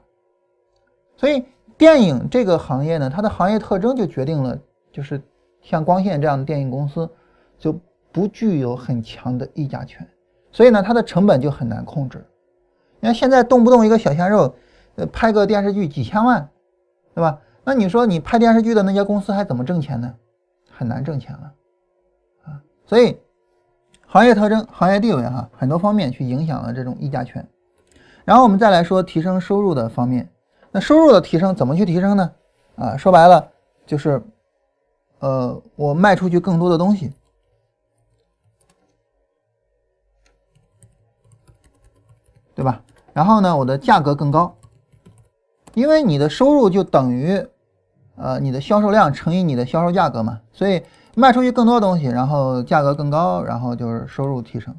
[1.16, 1.44] 所以。
[1.78, 4.58] 电影这个行业呢，它的行业特征就决定了，
[4.90, 5.22] 就是
[5.62, 7.08] 像光线这样的电影公司
[7.56, 7.72] 就
[8.10, 10.04] 不具有很强的议价权，
[10.50, 12.26] 所以呢，它的成本就很难控制。
[13.00, 14.54] 你看现在动不动一个小鲜肉，
[14.96, 16.48] 呃，拍个电视剧几千万，
[17.14, 17.38] 对吧？
[17.64, 20.14] 那你说你拍电视剧的那些公司还怎么挣钱呢？
[20.70, 21.52] 很难挣钱了，
[22.44, 23.18] 啊，所以
[24.06, 27.46] 行业特征、行业地位哈，很多方面去影响了这种议价权。
[28.24, 30.28] 然后我们再来说提升收入的方面，
[30.70, 32.30] 那收入的提升怎么去提升呢？
[32.76, 33.48] 啊，说白了
[33.86, 34.22] 就是，
[35.18, 37.12] 呃，我卖出去更多的东西，
[42.58, 42.82] 对吧？
[43.12, 44.52] 然后呢，我的价格更高，
[45.74, 47.40] 因为你的收入就等于，
[48.16, 50.82] 呃，你的销售量乘以你的销售价格嘛，所以
[51.14, 54.74] 卖出去更多东西，然后价格更高，然后就是收入提升。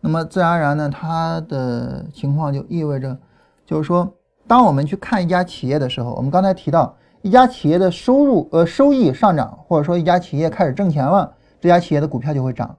[0.00, 3.18] 那么自然而然呢，它的情况就意味着，
[3.66, 4.08] 就是说，
[4.46, 12.76] 当我们去看一家企业的时候，我们刚才提到一家企业的收入呃收益上涨，或者说一家企业开始挣钱了，这家企业的股票就会涨。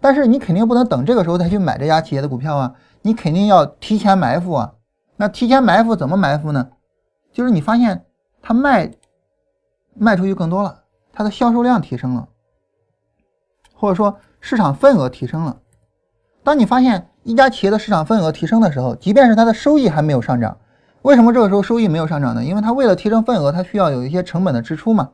[0.00, 2.74] 但是你肯定不能等这个时候再去买这家企业的股票啊，
[3.06, 4.72] 你肯定要提前埋伏啊。
[5.16, 6.70] 那提前埋伏怎么埋伏呢？
[7.32, 8.06] 就是你发现
[8.40, 8.90] 它卖
[9.94, 12.26] 卖出去更多了，它的销售量提升了，
[13.74, 15.58] 或者说市场份额提升了。
[16.42, 20.56] 当你发现一家企业的市场份额提升的时候，即便是它的收益还没有上涨，
[21.02, 22.42] 为什么这个时候收益没有上涨呢？
[22.42, 25.10] 因为它为了提升份额，它需要有一些成本的支出嘛，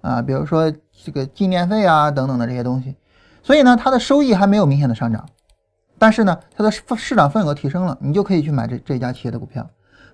[0.00, 0.72] 啊，比如说
[1.04, 2.96] 这个进店费啊等等的这些东西，
[3.42, 5.26] 所以呢，它的收益还没有明显的上涨，
[6.00, 9.68] 但是呢，它的市场份额提升了，你就可以去买这这家企业的股票，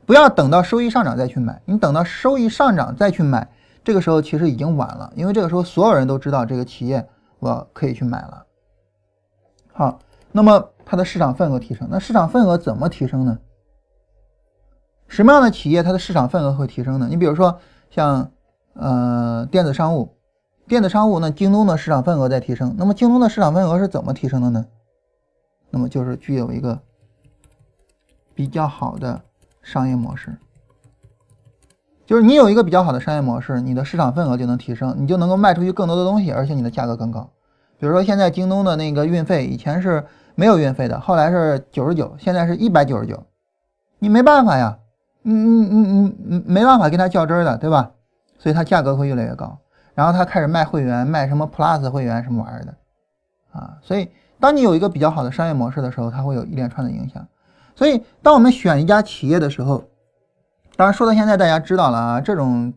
[0.04, 3.48] 不要等到收益上涨再去买，你等到收益上涨再去买，
[3.84, 7.08] 这个时候其实已经晚了，因为这个时候所有人都知道这个企业
[7.38, 8.44] 我可以去买了，
[9.72, 9.98] 好。
[10.32, 13.38] 那么它的市场份额提升，那市场份额怎么提升呢？
[15.08, 17.06] 什么样的企业它的市场份额会提升呢？
[17.08, 17.58] 你比如说
[17.88, 18.30] 像
[18.74, 20.14] 呃电子商务，
[20.68, 24.66] 电子商务那京东的市场份额在提升，那么京东的市场份额是怎么提升的呢？
[25.70, 26.80] 那么就是具有一个
[28.34, 29.20] 比较好的
[29.62, 30.36] 商业模式，
[32.04, 37.30] 就是你有一个比较好的商业模式，你的市场份额就能提升，你就能够卖出去更多的东西，而且你的价格更高。
[37.78, 40.04] 比如说现在京东的那个运费以前是。
[40.38, 43.24] 没有运费的，后来是九十九，现在是一百九十九，
[43.98, 44.78] 你没办法呀，
[45.22, 47.92] 你你你你你没办法跟他较真的，对吧？
[48.38, 49.58] 所以它价格会越来越高，
[49.94, 52.74] 然后他开始卖会员，卖什么 Plus 会员什么玩意儿的，
[53.52, 57.26] 啊，所以当你有一个比较好的商业模式的时候，它会有一连串的影响。
[57.74, 59.84] 所以当我们选一家企业的时候，
[60.76, 62.72] 当然说到现在大家知道了啊，这种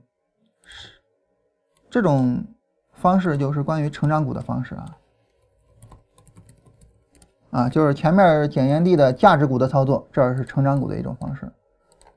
[1.89, 2.43] 这种
[2.93, 4.95] 方式就是关于成长股的方式啊。
[7.51, 11.51] 啊，就是前面检验地的价值股的操作，这儿是成长股的一种方式，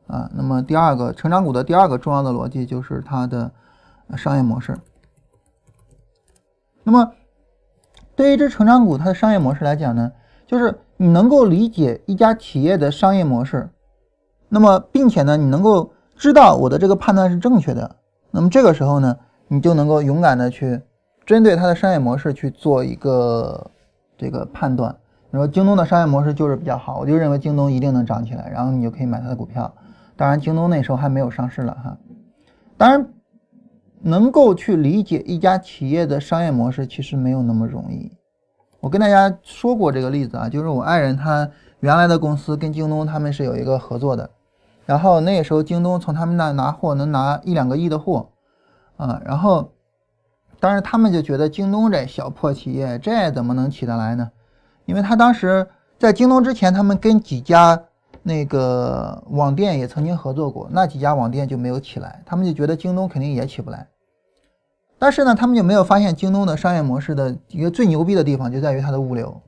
[0.06, 3.50] 啊，那么第二个成长股的第二个重要的逻辑就是它的
[4.14, 4.78] 商业模式。
[6.82, 7.12] 那么
[8.22, 10.12] 对于一只成长股，它的商业模式来讲呢，
[10.46, 13.68] 就是你能够理解一家企业的商业模式，
[14.48, 17.96] 那么并且呢，你能够知道我的这个判断是正确的，
[18.30, 19.18] 那么这个时候呢，
[19.48, 20.80] 你就能够勇敢的去
[21.26, 23.68] 针对它的商业模式去做一个
[24.16, 24.94] 这个判断。
[25.32, 29.74] 你说京东的商业模式就是比较好，我就认为京东一定能涨起来，然后你就可以买它的股票。
[30.14, 31.96] 当然，京东那时候还没有上市了哈。
[32.76, 33.04] 当然，
[34.02, 38.10] 能够去理解一家企业的商业模式其实没有那么容易。
[38.80, 41.48] 我跟大家说过这个例子啊，就是我爱人他
[41.80, 44.28] 原来的公司跟京东他们是有一个合作的，
[44.84, 48.28] 然后那个时候京东从他们那拿货能拿一两个亿的货
[48.96, 49.70] 啊，然后
[50.58, 54.30] 当然他们就觉得京东这小破企业这怎么能起得来呢？
[54.84, 57.80] 因为他当时在京东之前，他们跟几家
[58.24, 63.86] 那个网店也曾经合作过，那几家网店就没有起来，他们就觉得京东肯定也起不来。
[65.02, 69.42] 但是呢，他们就没有发现京东的商业模式的一个最牛逼的地方就在于它的物流。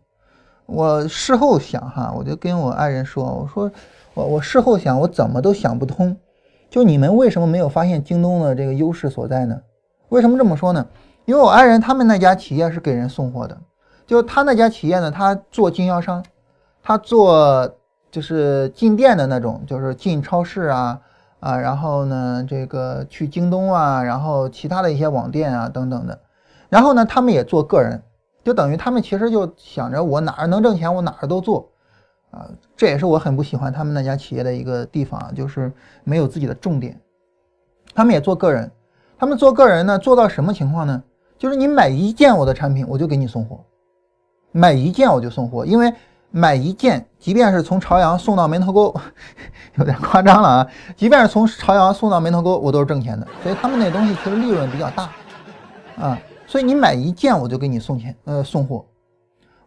[0.67, 3.71] 我事后想哈，我就跟我爱人说，我说
[4.15, 6.17] 我我事后想，我怎么都想不通，
[6.69, 9.57] 就你们为什么没有发现京东的这个优势所在呢？
[10.09, 10.85] 为什么这么说呢？
[11.25, 13.57] 因为我爱人他们那家企业是给人送货的。
[14.09, 16.25] 就他那家企业呢，他做经销商，
[16.83, 17.77] 他做
[18.11, 21.01] 就是进店的那种，就是进超市啊
[21.45, 26.19] 啊，然后呢，这个去京东啊，然后其他的一些网店啊等等的，
[26.71, 28.03] 然后呢，他们也做个人，
[28.43, 31.71] 就等于他们其实就想着我哪儿能挣钱，我哪儿都做
[32.31, 35.71] 啊，这也是我很不喜欢他们那家企业的一个地方，就是
[36.03, 36.99] 没有自己的重点。
[37.95, 38.71] 他们也做个人，
[39.19, 41.03] 他们做个人呢，做到什么情况呢？
[41.37, 43.63] 就是你买一件我的产品，我就给你送货。
[44.51, 45.93] 买一件我就送货，因为
[46.37, 48.93] 买一件，即便是从朝阳送到门头沟，
[49.79, 50.67] 有点夸张了啊。
[50.97, 55.09] 即便是从朝阳送到门头沟，我都是挣钱的，所以他们那东西其实利润比较大
[55.97, 56.19] 啊。
[56.45, 58.85] 所以你买一件我就给你送钱，呃，送货。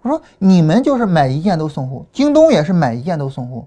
[0.02, 3.66] 我说你们就是买一件都送货，京东也是买一件都送货，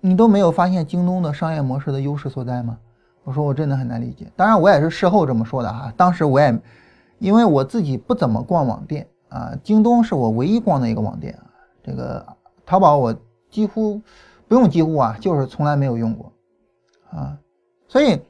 [0.00, 2.78] 你都没有发现京东的商业模式的优势所在吗？
[3.24, 4.30] 我说我真的很难理解。
[4.36, 6.56] 当然我也是事后这么说的哈，当时我也
[7.18, 11.36] 因为我自己不怎么逛网店啊，京东是我唯一逛的一个网店，
[11.86, 12.26] 这个
[12.64, 13.14] 淘宝我
[13.48, 14.00] 几乎
[14.48, 16.32] 不用几乎啊，就是从来没有用过
[17.10, 17.38] 啊，
[17.86, 18.20] 所以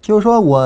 [0.00, 0.58] 就是说我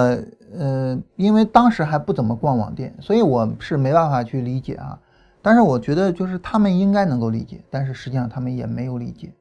[0.58, 4.98] 呃，因为当时还不怎么逛网店，所以我是没办法去理解啊。
[5.42, 9.32] 但是我觉得，就是他们应该能够理解，但是实际上他们也没有理解。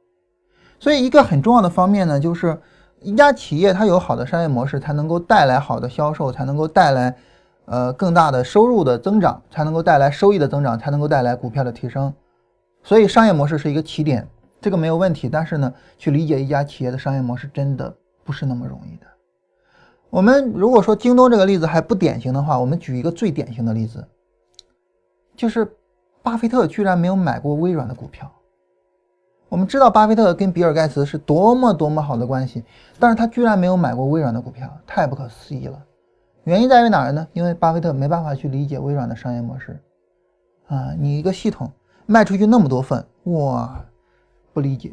[0.79, 2.57] 所以一个很重要的方面呢，就是
[3.01, 7.13] 一家企业它有好的商业模式，才能够带来好的销售，才能够带来
[7.65, 12.13] 呃更大的收入的增长，才能够带来收益的增长，才能够带来股票的提升。
[12.83, 14.27] 所以商业模式是一个起点，
[14.61, 15.27] 这个没有问题。
[15.29, 19.05] 但是呢，去理解一家企业的商业模式真的不是那么容易的。
[20.09, 24.07] 我们如果说京东这个例子还不典型的话，我们举一个最典型的例子，
[25.35, 25.75] 就是。
[26.21, 28.29] 巴菲特居然没有买过微软的股票。
[29.47, 32.63] 我们知道巴菲特跟比尔盖茨是多么多么好的关系，
[32.99, 35.81] 但是他居然没有买过微软的股票，太不可思议了。
[36.43, 37.25] 原因在于哪儿呢？
[37.31, 39.79] 因为巴菲特没办法去理解微软的商业模式。
[40.67, 41.71] 啊，你一个系统
[42.11, 43.85] 卖出去那么多份，哇，
[44.51, 44.91] 不理解。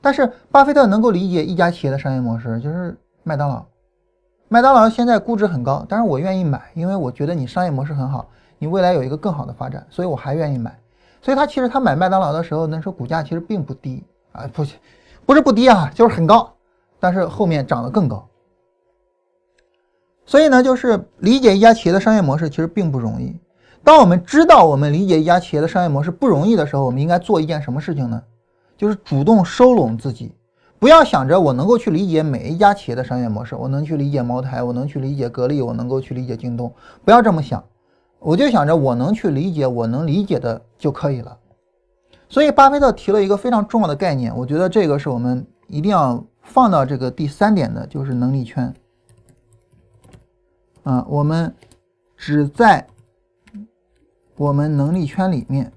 [0.00, 3.62] 但是巴菲特能够理解一家企业的商业模式，就是麦当劳。
[4.48, 8.30] 麦当劳现在估值很高，但是我愿意买，因为我觉得你商业模式很好。
[8.58, 10.74] 你未来有一个更好的发展，所以我还愿意买。
[11.20, 14.64] 所以他其实他买麦当劳的时候，那时候股价其实并不低啊，不，
[15.26, 16.50] 不是不低啊，就是很高，
[16.98, 18.26] 但是后面涨得更高。
[20.24, 23.38] 所以呢，就是理解一家企业的商业模式其实并不容易。
[23.84, 28.22] 当我们知道我们理解一家企业的商业模式不容易的时候，我们应该做一件什么事情呢？
[28.76, 30.34] 就是主动收拢自己，
[30.78, 36.72] 不要想着我能够去理解每一家企业的商业模式，我能去理解茅台，我能去理解格力，我能够去理解京东，
[37.04, 37.62] 不要这么想。
[38.18, 41.36] 我就想着我能去理解我能理解的就可以了，
[42.28, 48.72] 所以巴菲特提了一个非常重要的概念，我觉得这个是我们一定要放到这个第三点的，就是能力圈。
[50.84, 51.52] 啊，我们
[52.16, 52.86] 只在
[54.42, 55.72] 我们能力圈里面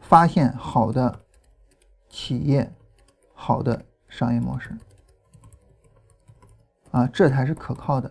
[0.00, 1.18] 发现好的
[2.08, 2.72] 企业、
[3.34, 4.70] 好的商业模式，
[6.92, 8.08] 啊，这才是可靠的。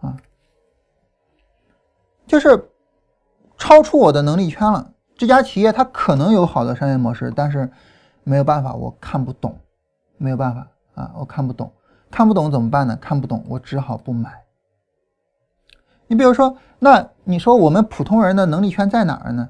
[0.00, 0.16] 啊，
[2.26, 2.70] 就是
[3.58, 4.94] 超出我的能力圈了。
[5.18, 7.70] 这家企业它可能有好的商业模式，但是
[8.24, 9.60] 没有办法，我看不懂，
[10.16, 11.70] 没有办法啊，我看不懂，
[12.10, 12.96] 看不懂怎么办呢？
[12.96, 14.41] 看不懂，我只好不买。
[16.12, 19.48] 你比如说，那你说我们普通人的能力圈在哪儿呢？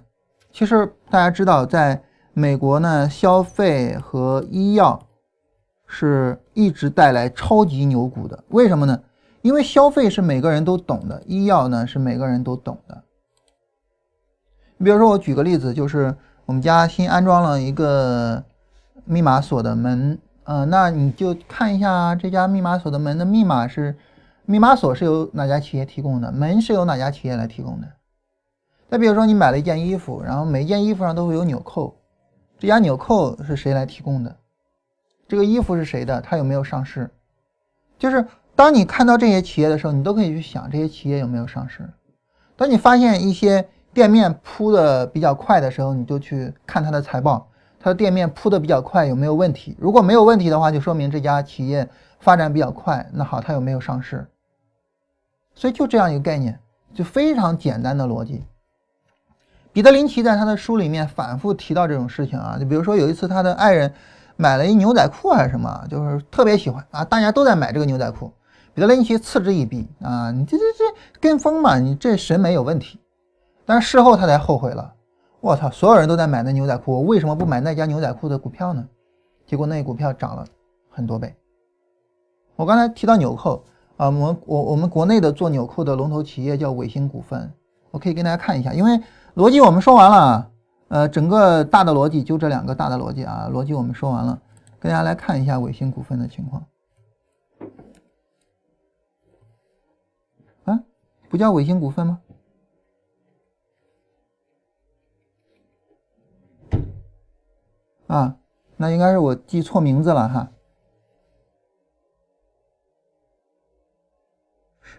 [0.52, 2.00] 其实大家知道，在
[2.34, 4.96] 美国呢，消费和医药
[5.88, 8.44] 是一直带来超级牛股的。
[8.50, 8.96] 为什么呢？
[9.40, 13.02] 因为消费是每个人都懂的，医药呢是每个人都懂的。
[14.76, 16.14] 你比如说，我举个例子，就是
[16.46, 18.40] 我们家新安装了一个
[19.04, 23.96] 密码锁的门，呃，那你就看一下这家密码锁的门的密码是，
[24.45, 27.88] 密码锁是由哪家企业提供的，门是由哪家企业来提供的。
[28.88, 31.97] 再比如说，你买了一件衣服，然后每一件衣服上都会有纽扣，
[32.59, 34.36] 这家纽扣是谁来提供的？
[35.26, 36.20] 这个衣服是谁的？
[36.20, 37.11] 它有没有上市？
[37.99, 38.26] 就是。
[38.55, 41.88] 当你看到这些企业的时候，你都可以去想这些企业有没有上市。
[42.55, 47.49] 当你发现一些店面铺的比较快的时候，你就去看它的财报，
[47.80, 49.74] 它的店面铺的比较快有没有问题？
[49.80, 51.88] 如果没有问题的话，就说明这家企业
[52.20, 53.09] 发展比较快。
[53.11, 54.24] 那好，它有没有上市？
[55.55, 56.59] 所以就这样一个概念，
[56.94, 58.42] 就非常简单的逻辑。
[59.72, 63.92] 彼得林奇在他的书里面反复提到这种事情啊，就比如说有一次他的爱人
[64.36, 68.30] 买了一牛仔裤还是什么，就是特别喜欢啊，大家都在买这个牛仔裤。
[68.74, 70.84] 彼得林奇嗤之以鼻啊，你这这这
[71.20, 72.98] 跟风嘛，你这审美有问题。
[73.64, 74.92] 但是事后他才后悔了，
[75.40, 78.86] 我操，所有人都在买那牛仔裤，我为什么不买那家牛仔裤的股票呢？
[79.46, 80.44] 结果那股票涨了
[80.90, 81.34] 很多倍。
[82.57, 83.64] 我刚才提到纽扣
[83.97, 87.53] 啊，我们我我们国内的做纽扣的龙头企业叫伟星股份，
[87.90, 89.01] 我可以跟大家看一下，因为
[89.36, 90.51] 逻辑我们说完了，
[90.88, 94.40] 呃，整个大的逻辑就这两个大的逻辑啊，逻辑我们说完了，
[94.80, 96.64] 跟大家来看一下伟星股份的情况。
[100.64, 100.80] 啊
[101.28, 102.20] 不叫伟星股份吗？
[108.07, 108.36] 啊，
[108.76, 110.51] 那应该是我记错名字了哈。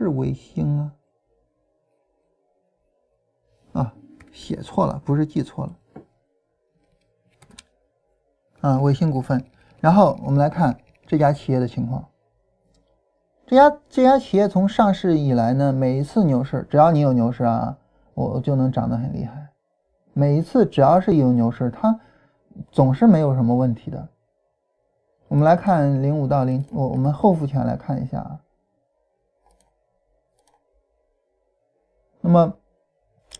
[0.03, 0.91] 是伟星啊？
[3.71, 3.93] 啊，
[4.33, 5.73] 写错了，不是记错了。
[8.59, 9.43] 啊，伟星股份。
[9.79, 10.77] 然后我们来看
[11.07, 12.05] 这家企业的情况。
[13.45, 17.77] 这家这家企业从上市以来呢，每一次牛市，只要你有牛市啊，
[18.13, 19.51] 我就能涨得很厉害。
[20.11, 21.97] 每一次只要是有牛市，它
[22.71, 24.09] 总是没有什么问题的。
[25.29, 28.42] 我们来看零五到零，我我们后复权来看一下啊。
[32.25, 32.53] 那么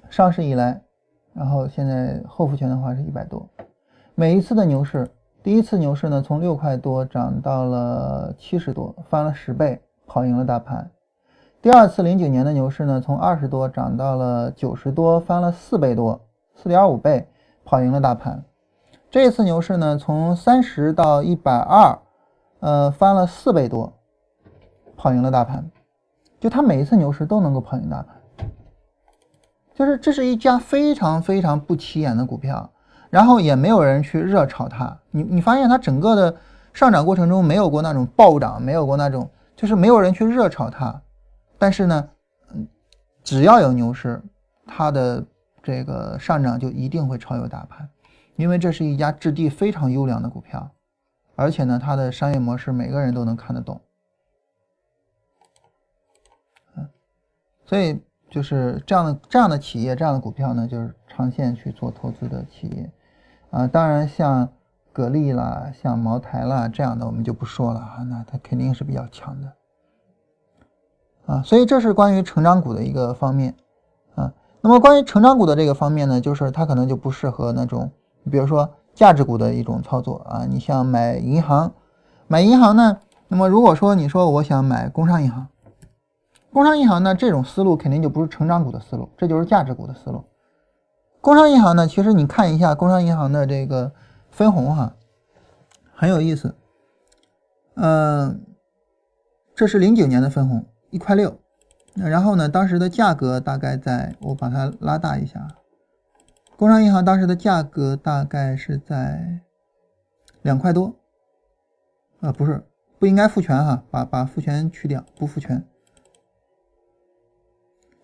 [0.10, 0.82] 上市以来，
[1.34, 3.48] 然后现在后复权的话是一百多，
[4.14, 5.10] 每一次的牛市，
[5.42, 9.82] 第一次牛市呢从六块多涨到了七十多，翻了十倍。
[10.06, 10.92] 跑赢了大盘。
[11.62, 16.20] 第二次零九年的牛市呢，从二十多涨到了九十多，翻了四倍多，
[16.54, 17.26] 四点五倍，
[17.64, 18.44] 跑赢了大盘。
[19.10, 21.98] 这次牛市呢，从三十到一百二，
[22.60, 23.94] 呃，翻了四倍多，
[24.98, 25.72] 跑赢了大盘。
[26.38, 28.16] 就它每一次牛市都能够跑赢大盘，
[29.76, 32.72] 就是这是一家非常非常不起眼的股票，
[33.10, 35.00] 然后也没有人去热炒它。
[35.12, 36.36] 你你发现它整个的
[36.74, 39.30] 上涨过程中没有过那种暴涨，没有过那种。
[39.56, 41.00] 就是没有人去热炒它，
[41.60, 42.10] 但是呢，
[42.54, 42.68] 嗯，
[43.24, 44.22] 只要有牛市，
[44.66, 45.24] 它的
[45.62, 47.88] 这个上涨就一定会超越大盘，
[48.36, 50.72] 因为这是一家质地非常优良的股票，
[51.36, 53.80] 而且呢，它的商业模式每个人都能看得懂，
[56.76, 56.90] 嗯，
[57.64, 58.02] 所以
[58.34, 62.92] 就是这样的这样的企业这样的股票呢，就是长线去做投资的企业，
[63.52, 64.50] 啊，当然像。
[64.96, 69.54] 格力啦，像茅台啦这样的，我们就不说了啊，那它肯定是比较强的
[71.26, 73.56] 啊，所以这是关于成长股的一个方面
[74.14, 74.32] 啊。
[74.62, 77.90] 那么关于成长股的这个方面呢，就是它可能就不适合那种，
[78.30, 80.46] 比如说价值股的一种操作啊。
[80.48, 81.74] 你像买银行，
[82.28, 85.48] 买银行呢，那么如果说你说我想买工商银行，
[86.54, 90.24] 工商银行呢这种思路肯定就不是成长股的思路，这就是价值股的思路。
[91.20, 93.92] 工商银行呢，其实你看一下工商银行的这个。
[94.36, 94.96] 分红哈，
[95.94, 96.56] 很有意思。
[97.76, 98.44] 嗯，
[99.54, 101.38] 这是零九年的分红，一块六。
[101.94, 105.48] 然后呢，当时的价格大概在，我把它拉大一下。
[106.58, 109.42] 工商银行当时的价格大概是在
[110.42, 110.96] 两块多。
[112.22, 112.66] 啊，不是，
[112.98, 115.64] 不应该复权哈，把把复权去掉，不复权。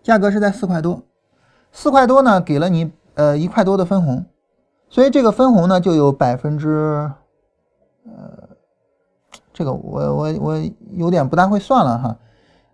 [0.02, 1.02] 价格是在四块多，
[1.72, 4.24] 四块多呢，给了你呃一块多的分红。
[4.88, 7.10] 所以这个分红呢，就有百分之，
[8.04, 8.48] 呃，
[9.52, 12.16] 这个我我我有点不大会算了哈，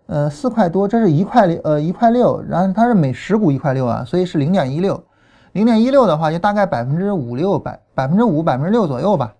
[0.07, 5.03] 呃，四块多，这是一块六，呃，一块六，然后它是每十股一块六啊，所以是零点一六，
[5.51, 9.35] 零点一六的话就大概百分之五六百百分之五百分之六左右吧。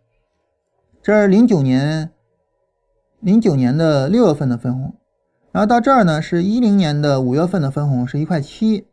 [1.01, 2.11] 这是零九年，
[3.21, 4.93] 零九年的六月份的分红，
[5.57, 8.85] 然后到这儿呢是一零年的五月份的分红是一块七。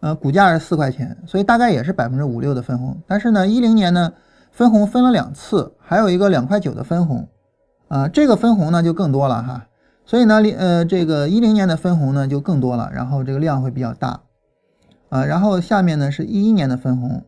[0.00, 3.00] 呃，股价是四块钱，所以大概也是百分之五六的分红。
[3.06, 4.12] 但是呢，一零年呢，
[4.52, 7.26] 分红分了两次，还有一个两块九的分红，
[7.88, 9.66] 啊，这个分红呢就更多了哈。
[10.04, 14.20] 所以呢，呃，这个一零年的分红呢就更多了，然后这个量会比较大，
[15.08, 17.24] 啊，然后下面呢是一一年的分红，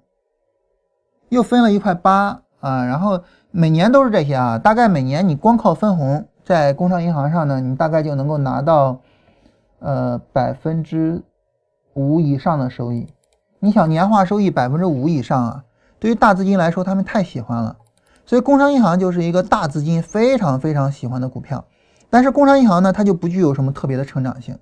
[1.30, 9.00] 又分了一块八啊，然后每年都是这些啊，大概每年你光靠分红在工商银行上呢，你大概就能够拿到，
[9.80, 11.22] 呃，百分之。
[11.98, 13.06] 五以上的收益，
[13.58, 15.64] 你想年化收益百分之五以上啊？
[15.98, 17.74] 对于大资金来说，他们太喜欢了。
[18.26, 21.64] 所以工商银行就是一个大资金非常非常喜欢的股票。
[22.10, 24.58] 但是工商银行呢，它就不具有什么特别的成长性。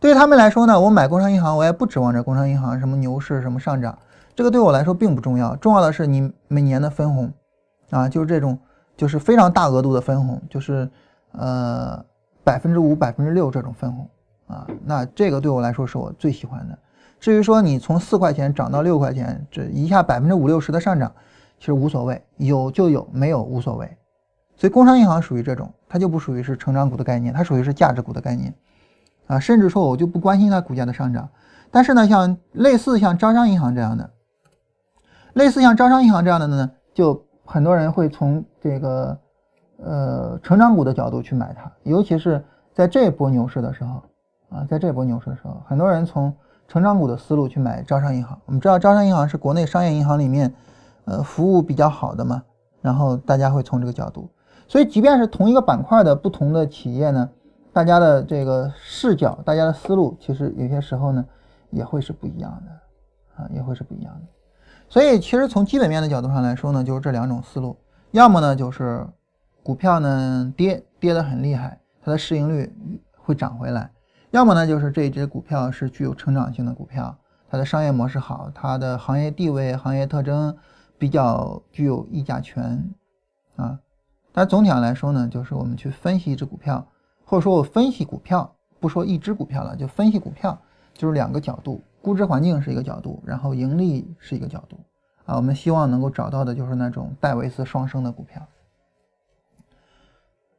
[0.00, 3.98] 对于他们来说呢，我买工商银行，我也不指望着工商银行什么牛市什么上涨，
[4.34, 5.54] 这个对我来说并不重要。
[5.56, 7.30] 重要的是你每年的分红
[7.90, 8.58] 啊，就是这种
[8.96, 10.88] 就是非常大额度的分红，就是
[11.32, 12.04] 呃
[12.42, 14.08] 百分之五、百分之六这种分红。
[14.46, 16.78] 啊，那这个对我来说是我最喜欢的。
[17.18, 21.12] 至于说你从四块钱涨到六块钱，这一下百分之五六十的上涨，
[21.58, 23.96] 其实无所谓，有就有，没有无所谓。
[24.56, 28.54] 所以工商银行属于这种，它就不属于是成长股的概念，它属于是价值股的概念。
[29.26, 31.28] 啊，甚至说我就不关心它股价的上涨。
[31.72, 34.10] 但是呢，像类似像招商银行这样的，
[35.32, 39.18] 类似像招商银行这样的呢，就很多人会从这个
[39.78, 42.44] 呃成长股的角度去买它，尤其是
[42.74, 44.02] 在这波牛市的时候。
[44.48, 46.32] 啊，在这波牛市的时候，很多人从
[46.68, 48.40] 成长股的思路去买招商银行。
[48.44, 50.54] 我们知道招商银行是国内商业银行里面，
[51.04, 52.44] 呃，服务比较好的嘛。
[52.80, 54.30] 然后大家会从这个角度，
[54.68, 57.28] 所以即便是同一个板块的不同的企业呢，
[57.72, 61.24] 大家的这个视角、大家的思路，其实有些时候呢
[61.70, 64.35] 也会是不一样的啊，也会是不一样的。
[64.88, 67.76] 所以其实从基本面的角度上来说呢，就是这两种思路，
[68.12, 69.06] 要么呢就是
[69.62, 72.72] 股票呢跌跌得很厉害，它的市盈率
[73.16, 73.90] 会涨回来。
[74.30, 77.16] 要么呢，就是这一只股票是具有成长性的股票，
[77.50, 80.56] 它的商业模式好，它的行业地位、行业特征
[80.98, 82.92] 比较具有议价权
[83.56, 83.78] 啊。
[84.32, 86.86] 但总体上来说呢，就是我们去分析一只股票，
[87.24, 90.58] 或者说我分析股票，不说一只股票了，就分析股票，
[90.92, 94.78] 就是两个角度，估值环境是一个角度，然后盈利是一个角度
[95.24, 95.34] 啊。
[95.34, 98.40] 我们希望能够找到的就是那种戴维斯双升的股票。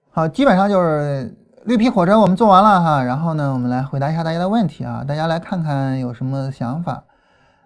[0.09, 1.33] 好，基本上就是
[1.63, 7.05] 绿皮火车我们做完了哈，然后呢，我们来回答一下大家的问题啊，大家来看看有什么想法。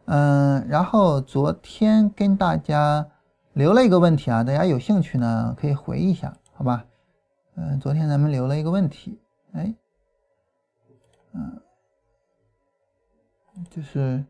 [0.05, 3.07] 嗯，然后昨天跟大家
[3.53, 6.85] 留了一个问题啊，大家有兴趣呢可以回一下，好吧？
[7.55, 9.19] 嗯，昨天咱们留了一个问题，
[9.53, 9.73] 哎，
[11.33, 11.59] 嗯，
[13.69, 14.23] 就是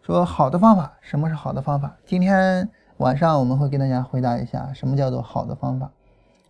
[0.00, 1.96] 说好的方法，什么是好的方法？
[2.06, 2.68] 今天
[2.98, 5.90] 晚上我们会给大家回答一下什么叫做好的方法。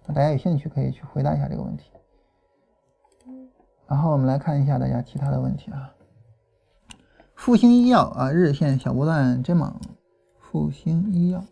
[0.07, 1.91] 大家有兴趣可以去回答一下这个问题。
[3.87, 5.93] 然后我们来看一下大家其他的问题啊。
[7.35, 9.75] 复星医药啊，日线小波段真猛。
[10.39, 11.43] 复星医药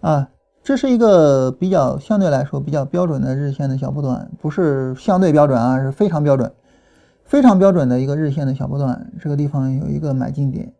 [0.00, 0.30] 啊，
[0.62, 6.52] 这是一个比较相对来说比较标准的日线的小波段，不是相对标准啊，是非常标准，
[7.28, 9.12] 非常标准的一个日线的小波段。
[9.20, 10.72] 这个地方有一个买进点。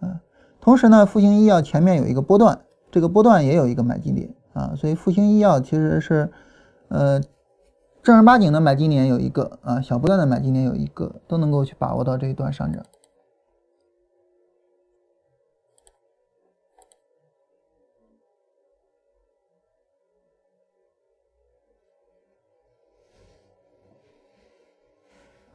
[0.00, 0.20] 啊，
[0.60, 2.60] 同时呢，复星医药前面有一个波段。
[2.90, 6.30] 这个波段也有一个买进点啊，所以复星医药其实是，
[6.88, 7.20] 呃，
[8.02, 12.82] 正儿八经的买进点有一个啊，小波段的买进点有一个，都能够去把握到这一段上涨。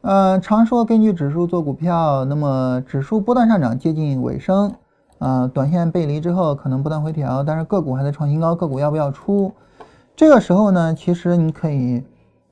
[0.02, 4.74] 呃，常说根据指数做股票，那么指数波段上涨接近尾声。
[5.20, 9.54] 啊，短线背离之后可能不断回调，但是个股还在创新高，个股要不要出？
[10.16, 12.04] 这个时候呢，其实你可以，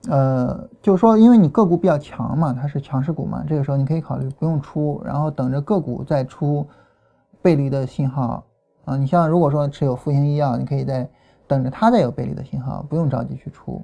[0.07, 6.63] 呃，就是说，因为你个股比较强嘛，它是强势股嘛，这个时候你可以考虑不用出，然后等着个股再出
[7.41, 8.43] 背离的信号
[8.85, 8.95] 啊。
[8.95, 11.09] 你像如果说持有复星医药，你可以在
[11.47, 13.83] 等着它再有背离的信号，不用着急去出。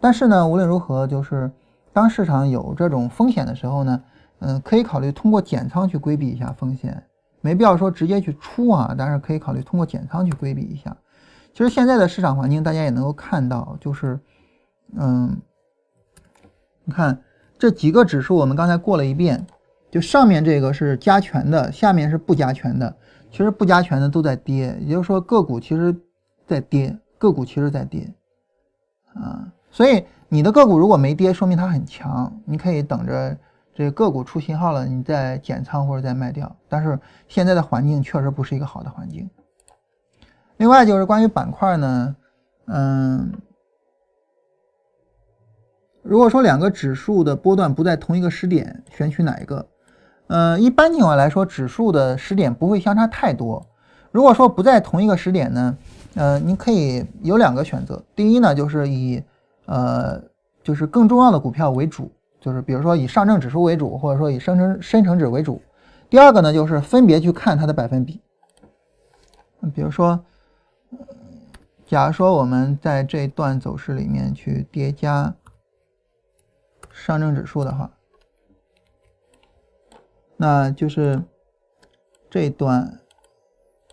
[0.00, 1.50] 但是呢，无论如何，就是
[1.92, 4.02] 当市场有这种风险的时候呢，
[4.40, 7.02] 嗯，可以考虑通过减仓去规避一下风险。
[7.42, 10.94] 没必要说直接去出啊，但是可以考虑通过减仓去规避一下。
[11.54, 14.20] 其实现在的市场环境，大家也能够看到，就是，
[14.96, 15.40] 嗯，
[16.84, 17.18] 你看
[17.58, 19.44] 这几个指数，我们刚才过了一遍，
[19.90, 22.94] 就上面这个是加权的，下面是不加权的。
[23.30, 25.96] 其实不加权的都在跌，也就是说个股其实
[26.46, 28.12] 在跌，个股其实在跌
[29.14, 29.50] 啊。
[29.70, 33.36] 所以你的个股如果没跌，说明它很强，你可以等着。
[33.72, 36.54] 这个股出信号了，你再减仓或者再卖掉。
[36.68, 36.98] 但是
[37.28, 39.30] 现在的环境确实不是一个好的环境。
[40.58, 42.16] 另外就是关于板块呢，
[42.66, 43.32] 嗯，
[46.02, 49.66] 如果说两个指数的波段不在同一个时点，选取哪一个？
[50.26, 53.66] 嗯，一般情况来说，指数的时点不会相差太多。
[54.10, 55.78] 如果说不在同一个时点呢，
[56.16, 58.04] 呃，你可以有两个选择。
[58.14, 59.22] 第一呢，就是以
[59.70, 60.20] 呃，
[60.64, 62.10] 就是更重要的股票为主。
[62.40, 65.62] 就是比如说以上证指数为主，或者说以深成深成指为主。
[66.08, 68.20] 第二个呢，就是分别去看它的百分比。
[69.74, 70.18] 比如说，
[71.86, 75.34] 假如说我们在这段走势里面去叠加
[76.90, 77.90] 上证指数的话，
[80.36, 81.22] 那就是
[82.28, 82.98] 这段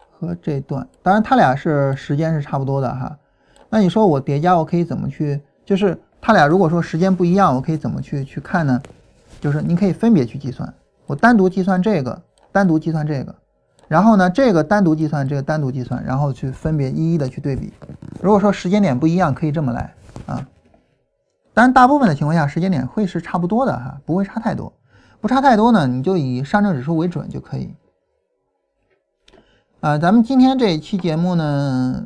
[0.10, 3.20] 和这段，当然它俩是时间是差不多的哈。
[3.70, 5.42] 那你说我叠加，我可以怎么去？
[5.68, 5.96] 就是。
[6.20, 8.82] 它俩如果说时间不一样，我可以怎么去去看呢？
[9.40, 10.74] 就是你可以分别去计算，
[11.06, 12.20] 我单独计算这个，
[12.52, 13.34] 单独计算这个，
[13.88, 17.72] 然后呢，这个单独计算，这个单独计算，然后去分别一一的去对比。
[18.20, 19.94] 如果说时间点不一样，可以这么来
[20.26, 20.46] 啊。
[21.54, 24.74] 当然，大部分的情况下，时间点会是差不多的哈，不会差太多。
[25.22, 27.74] 不差太多呢，你就以上证指数为准就可以。
[29.82, 32.06] 啊，咱们今天这一期节目呢，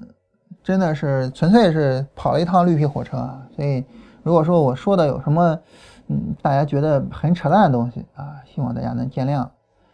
[0.63, 3.83] 真的是纯粹是跑了一趟绿皮火车啊，所以。
[4.23, 5.57] 如果说我说的有什么，
[6.07, 9.47] 嗯，大家觉得很扯淡的东西啊，希望大家能见谅。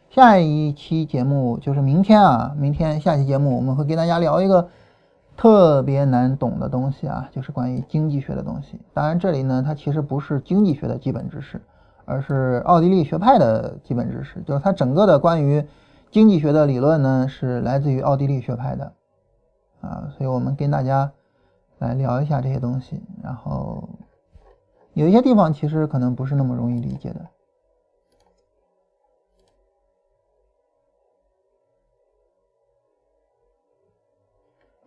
[0.10, 4.68] 下一期节目就是明天啊，明天下期节目我们会给大家聊一个
[5.38, 8.78] 特别难懂的东西啊，就是关于经济学的东西。
[8.94, 11.62] 当然这里呢，它其实不是经济学的基本知识，
[12.04, 15.64] 而是奥地利学派的基本知识，就是它整个的关于
[16.12, 18.92] 经济学的理论呢是来自于奥地利学派的
[19.88, 21.12] 啊，所以我们跟大家
[21.80, 23.88] 来聊一下这些东西，然后。
[24.94, 27.22] 有一些地方其实可能不是那么容易理解的。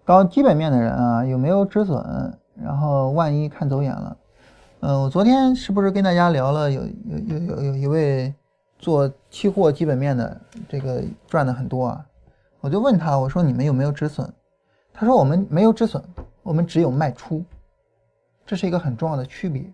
[0.05, 2.36] 搞基本面的人啊，有没有止损？
[2.56, 4.16] 然后万一看走眼了，
[4.81, 6.68] 嗯，我昨天是不是跟大家聊了？
[6.68, 8.35] 有有有有有一位
[8.81, 12.05] 做期货基本面的，这个赚的很多啊。
[12.60, 14.28] 我就问他，我说你们有没有止损？
[15.01, 16.05] 他说我们没有止损，
[16.43, 17.43] 我们只有卖出。
[18.44, 19.64] 这是一个很重要的区别，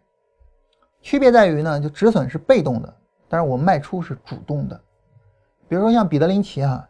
[1.03, 2.95] 区别在于呢，就止损是被动的，
[3.29, 4.81] 但是我卖出是主动的。
[5.67, 6.89] 比如说像彼得林奇啊，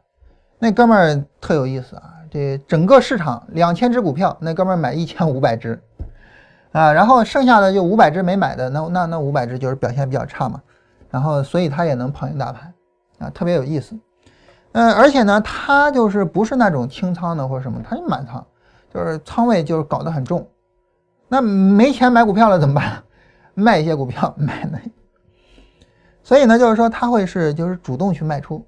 [0.59, 5.83] 那哥们儿特有意思啊，这整个市场两千只股票，那哥们儿买一千五百只，
[6.73, 10.61] 啊，然后剩下的就五百只没买的，那那那五百只就是表现比较差嘛，
[11.09, 12.75] 然后所以他也能跑赢大盘，
[13.19, 13.99] 啊，特别有意思。
[14.77, 18.47] 嗯，而且呢，他就是不是那种清仓的或者什么，他就满仓，
[18.93, 20.47] 就是仓位就是搞得很重。
[21.29, 23.03] 那没钱买股票了怎么办？
[23.55, 24.79] 卖一些股票买那。
[26.23, 28.63] 所以呢，就是说他会是就是主动去卖出，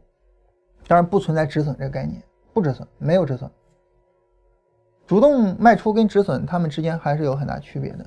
[0.87, 2.23] 当然不存在止损这个概念，
[2.55, 3.51] 不止损，没有止损。
[5.07, 8.07] 主动卖出跟止损，他们之间还是有很大区别的。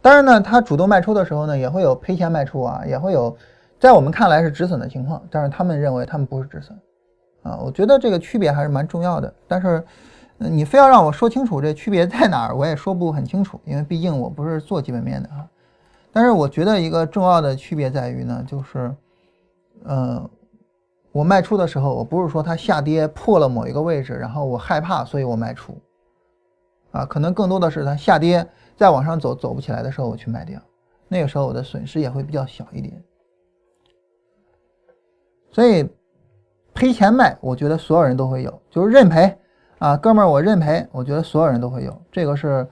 [0.00, 3.36] 当然呢，他主动卖出的时候呢，也会有赔钱卖出啊，也会有
[3.78, 6.74] 在我们看来是止损的情况，但是他们认为他们不是止损。
[7.42, 9.84] 啊，我觉得这个区别还是蛮重要的，但是，
[10.38, 15.48] 你非要让我说清楚这区别在哪儿，我也说不很清楚，因为毕竟我不是做基本面的啊。
[16.12, 18.94] 但是我觉得一个重要的区别在于呢，就是，
[19.84, 20.30] 呃，
[21.10, 25.76] 我卖出的时候，我不是说它下跌破了某一个位置，然后我害怕，所以我卖出，
[26.92, 28.46] 啊，可能更多的是它下跌
[28.76, 30.60] 再往上走走不起来的时候，我去卖掉，
[31.08, 33.02] 那个时候我的损失也会比较小一点，
[35.50, 35.88] 所以。
[36.74, 39.38] 赔钱卖，我觉得所有人都会有，就是认赔
[39.78, 42.66] 啊，哥们儿，我认赔，我觉得所有人都会有，这个是，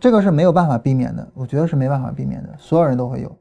[0.00, 3.36] 这个是没有办法避免的，我觉得是没办法避免的，所有人都会有。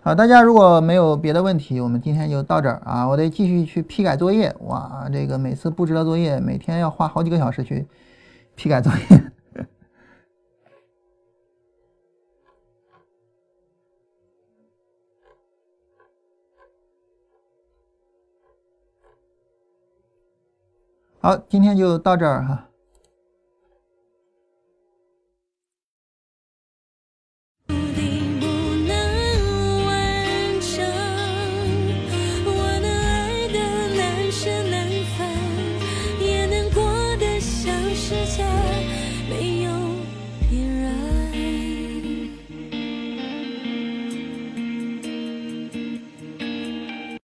[0.00, 7.86] 好，大家如果没有别的问题，我们今天就到这儿啊，我得继续去批改作业，哇，这个每次布置的作业，每天要花好几个小时去
[8.54, 9.32] 批改作业。
[21.28, 22.67] 好，今天就到这儿哈。